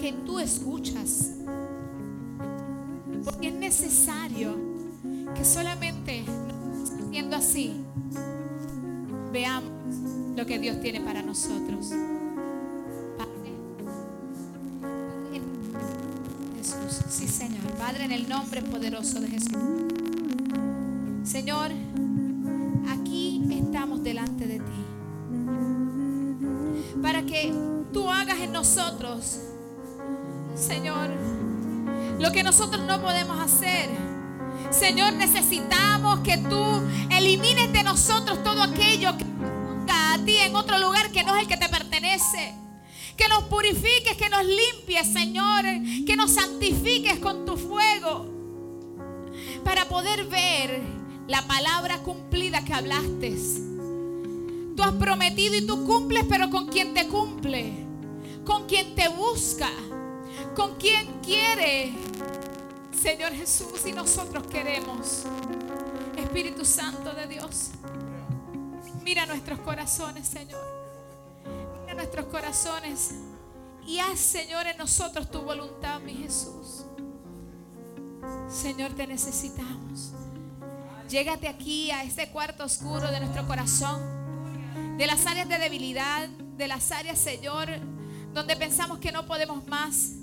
que 0.00 0.12
tú 0.12 0.38
escuchas. 0.38 1.32
Porque 3.24 3.48
es 3.48 3.54
necesario 3.54 4.56
que 5.34 5.44
solamente 5.44 6.24
siendo 7.10 7.36
así, 7.36 7.74
veamos 9.32 9.70
lo 10.36 10.46
que 10.46 10.58
Dios 10.58 10.80
tiene 10.80 11.00
para 11.00 11.22
nosotros. 11.22 11.90
Padre, 13.18 13.52
Jesús, 16.56 17.04
sí 17.10 17.28
Señor, 17.28 17.60
Padre, 17.78 18.04
en 18.04 18.12
el 18.12 18.28
nombre 18.28 18.62
poderoso 18.62 19.20
de 19.20 19.28
Jesús. 19.28 19.58
Señor, 21.24 21.70
aquí 22.88 23.42
estamos 23.50 24.02
delante 24.02 24.46
de 24.46 24.58
ti. 24.58 24.64
Para 27.02 27.22
que 27.22 27.52
tú 27.92 28.08
hagas 28.08 28.40
en 28.40 28.52
nosotros, 28.52 29.49
Señor, 30.70 31.10
lo 32.20 32.30
que 32.30 32.44
nosotros 32.44 32.86
no 32.86 33.02
podemos 33.02 33.40
hacer. 33.40 33.90
Señor, 34.70 35.14
necesitamos 35.14 36.20
que 36.20 36.36
tú 36.36 36.62
elimines 37.10 37.72
de 37.72 37.82
nosotros 37.82 38.44
todo 38.44 38.62
aquello 38.62 39.18
que 39.18 39.24
a 39.92 40.16
ti 40.24 40.36
en 40.36 40.54
otro 40.54 40.78
lugar 40.78 41.10
que 41.10 41.24
no 41.24 41.34
es 41.34 41.42
el 41.42 41.48
que 41.48 41.56
te 41.56 41.68
pertenece. 41.68 42.54
Que 43.16 43.26
nos 43.28 43.42
purifiques, 43.44 44.16
que 44.16 44.28
nos 44.28 44.44
limpies, 44.44 45.12
Señor. 45.12 45.64
Que 46.06 46.14
nos 46.14 46.30
santifiques 46.30 47.18
con 47.18 47.44
tu 47.44 47.56
fuego. 47.56 48.28
Para 49.64 49.88
poder 49.88 50.26
ver 50.26 50.82
la 51.26 51.44
palabra 51.48 51.98
cumplida 52.04 52.64
que 52.64 52.74
hablaste. 52.74 53.36
Tú 54.76 54.84
has 54.84 54.92
prometido 54.92 55.56
y 55.56 55.66
tú 55.66 55.84
cumples, 55.84 56.24
pero 56.28 56.48
con 56.48 56.68
quien 56.68 56.94
te 56.94 57.08
cumple. 57.08 57.72
Con 58.44 58.68
quien 58.68 58.94
te 58.94 59.08
busca. 59.08 59.68
Con 60.54 60.76
quien 60.76 61.20
quiere. 61.20 61.94
Señor 63.00 63.32
Jesús, 63.32 63.86
y 63.86 63.92
nosotros 63.92 64.46
queremos. 64.46 65.24
Espíritu 66.16 66.64
Santo 66.64 67.12
de 67.14 67.26
Dios. 67.26 67.70
Mira 69.02 69.26
nuestros 69.26 69.58
corazones, 69.60 70.28
Señor. 70.28 70.60
Mira 71.82 71.94
nuestros 71.94 72.26
corazones. 72.26 73.14
Y 73.86 73.98
haz, 73.98 74.18
Señor, 74.18 74.66
en 74.66 74.76
nosotros 74.76 75.30
tu 75.30 75.40
voluntad, 75.40 76.00
mi 76.00 76.14
Jesús. 76.14 76.84
Señor, 78.48 78.92
te 78.92 79.06
necesitamos. 79.06 80.12
Llégate 81.08 81.48
aquí 81.48 81.90
a 81.90 82.04
este 82.04 82.30
cuarto 82.30 82.64
oscuro 82.64 83.10
de 83.10 83.20
nuestro 83.20 83.46
corazón. 83.46 84.00
De 84.98 85.06
las 85.06 85.26
áreas 85.26 85.48
de 85.48 85.58
debilidad, 85.58 86.28
de 86.28 86.68
las 86.68 86.92
áreas, 86.92 87.18
Señor, 87.18 87.68
donde 88.34 88.54
pensamos 88.56 88.98
que 88.98 89.10
no 89.10 89.26
podemos 89.26 89.66
más. 89.66 90.19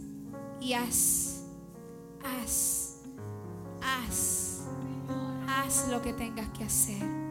Y 0.59 0.73
haz, 0.73 1.43
haz, 2.23 3.01
haz, 3.81 4.61
haz 5.47 5.87
lo 5.89 6.01
que 6.01 6.13
tengas 6.13 6.49
que 6.49 6.63
hacer. 6.63 7.27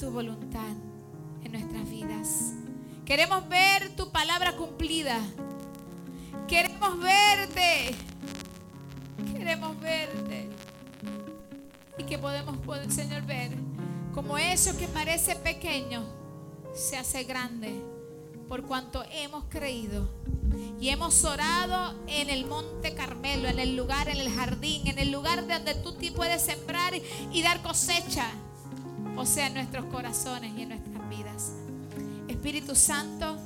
tu 0.00 0.10
voluntad 0.10 0.74
en 1.44 1.52
nuestras 1.52 1.88
vidas. 1.88 2.52
Queremos 3.04 3.48
ver 3.48 3.94
tu 3.94 4.10
palabra 4.10 4.56
cumplida. 4.56 5.18
Queremos 6.48 7.00
verte. 7.00 7.94
Queremos 9.32 9.80
verte. 9.80 10.48
Y 11.96 12.02
que 12.02 12.18
podemos, 12.18 12.56
Señor, 12.92 13.22
ver 13.22 13.52
como 14.14 14.36
eso 14.36 14.76
que 14.76 14.88
parece 14.88 15.36
pequeño 15.36 16.04
se 16.74 16.96
hace 16.96 17.22
grande 17.22 17.80
por 18.48 18.62
cuanto 18.62 19.04
hemos 19.12 19.44
creído 19.48 20.08
y 20.80 20.88
hemos 20.88 21.24
orado 21.24 21.94
en 22.06 22.30
el 22.30 22.46
monte 22.46 22.94
Carmelo, 22.94 23.48
en 23.48 23.58
el 23.58 23.76
lugar, 23.76 24.08
en 24.08 24.18
el 24.18 24.30
jardín, 24.30 24.86
en 24.86 24.98
el 24.98 25.10
lugar 25.10 25.46
donde 25.46 25.74
tú 25.74 25.92
te 25.92 26.10
puedes 26.12 26.42
sembrar 26.42 26.94
y 27.32 27.42
dar 27.42 27.62
cosecha 27.62 28.30
o 29.18 29.26
sea, 29.26 29.48
en 29.48 29.54
nuestros 29.54 29.84
corazones 29.86 30.52
y 30.56 30.62
en 30.62 30.68
nuestras 30.68 31.08
vidas. 31.10 31.52
Espíritu 32.28 32.76
Santo, 32.76 33.36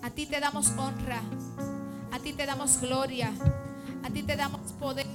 a 0.00 0.10
ti 0.10 0.26
te 0.26 0.38
damos 0.38 0.68
honra, 0.78 1.20
a 2.12 2.18
ti 2.20 2.32
te 2.32 2.46
damos 2.46 2.80
gloria, 2.80 3.32
a 4.04 4.10
ti 4.10 4.22
te 4.22 4.36
damos 4.36 4.60
poder, 4.78 5.06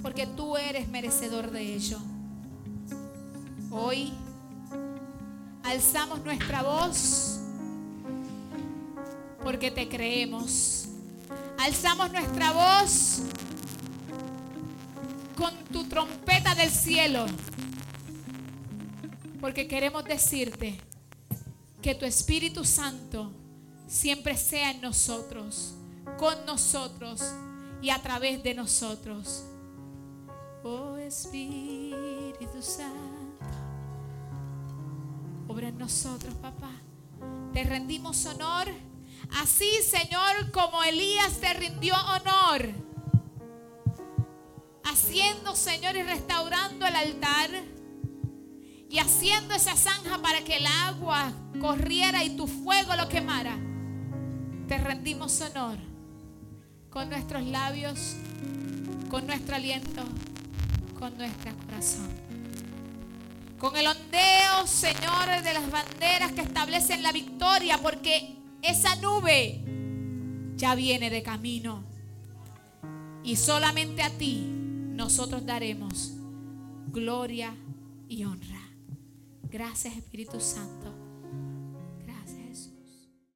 porque 0.00 0.28
tú 0.28 0.56
eres 0.56 0.88
merecedor 0.88 1.50
de 1.50 1.74
ello. 1.74 1.98
Hoy 3.72 4.12
alzamos 5.64 6.20
nuestra 6.20 6.62
voz 6.62 7.33
porque 9.44 9.70
te 9.70 9.88
creemos. 9.88 10.86
Alzamos 11.58 12.10
nuestra 12.10 12.50
voz 12.52 13.20
con 15.36 15.54
tu 15.70 15.84
trompeta 15.84 16.54
del 16.54 16.70
cielo 16.70 17.26
porque 19.44 19.68
queremos 19.68 20.04
decirte 20.04 20.80
que 21.82 21.94
tu 21.94 22.06
Espíritu 22.06 22.64
Santo 22.64 23.30
siempre 23.86 24.38
sea 24.38 24.70
en 24.70 24.80
nosotros, 24.80 25.74
con 26.16 26.46
nosotros 26.46 27.22
y 27.82 27.90
a 27.90 28.00
través 28.00 28.42
de 28.42 28.54
nosotros. 28.54 29.44
Oh 30.62 30.96
Espíritu 30.96 32.62
Santo, 32.62 33.44
obra 35.46 35.68
en 35.68 35.76
nosotros, 35.76 36.34
papá. 36.36 36.70
Te 37.52 37.64
rendimos 37.64 38.24
honor, 38.24 38.68
así 39.40 39.70
Señor 39.82 40.50
como 40.52 40.82
Elías 40.82 41.40
te 41.40 41.52
rindió 41.54 41.94
honor, 41.94 42.68
haciendo 44.84 45.56
Señor 45.56 45.96
y 45.96 46.02
restaurando 46.02 46.86
el 46.86 46.96
altar 46.96 47.50
y 48.88 48.98
haciendo 48.98 49.54
esa 49.54 49.76
zanja 49.76 50.18
para 50.18 50.42
que 50.42 50.56
el 50.58 50.66
agua 50.66 51.32
corriera 51.60 52.22
y 52.22 52.36
tu 52.36 52.46
fuego 52.46 52.94
lo 52.96 53.08
quemara, 53.08 53.56
te 54.68 54.78
rendimos 54.78 55.40
honor 55.40 55.78
con 56.90 57.10
nuestros 57.10 57.42
labios, 57.42 58.14
con 59.10 59.26
nuestro 59.26 59.56
aliento, 59.56 60.04
con 60.96 61.18
nuestro 61.18 61.52
corazón. 61.66 62.08
Con 63.58 63.76
el 63.76 63.86
ondeo, 63.86 64.66
Señor, 64.66 65.42
de 65.42 65.54
las 65.54 65.70
banderas 65.70 66.32
que 66.32 66.42
establecen 66.42 67.02
la 67.02 67.10
victoria, 67.10 67.78
porque 67.78 68.33
esa 68.64 68.96
nube 68.96 69.62
ya 70.56 70.74
viene 70.74 71.10
de 71.10 71.22
camino. 71.22 71.84
Y 73.22 73.36
solamente 73.36 74.02
a 74.02 74.10
ti 74.10 74.46
nosotros 74.94 75.46
daremos 75.46 76.12
gloria 76.92 77.54
y 78.08 78.24
honra. 78.24 78.60
Gracias 79.50 79.96
Espíritu 79.96 80.40
Santo. 80.40 81.03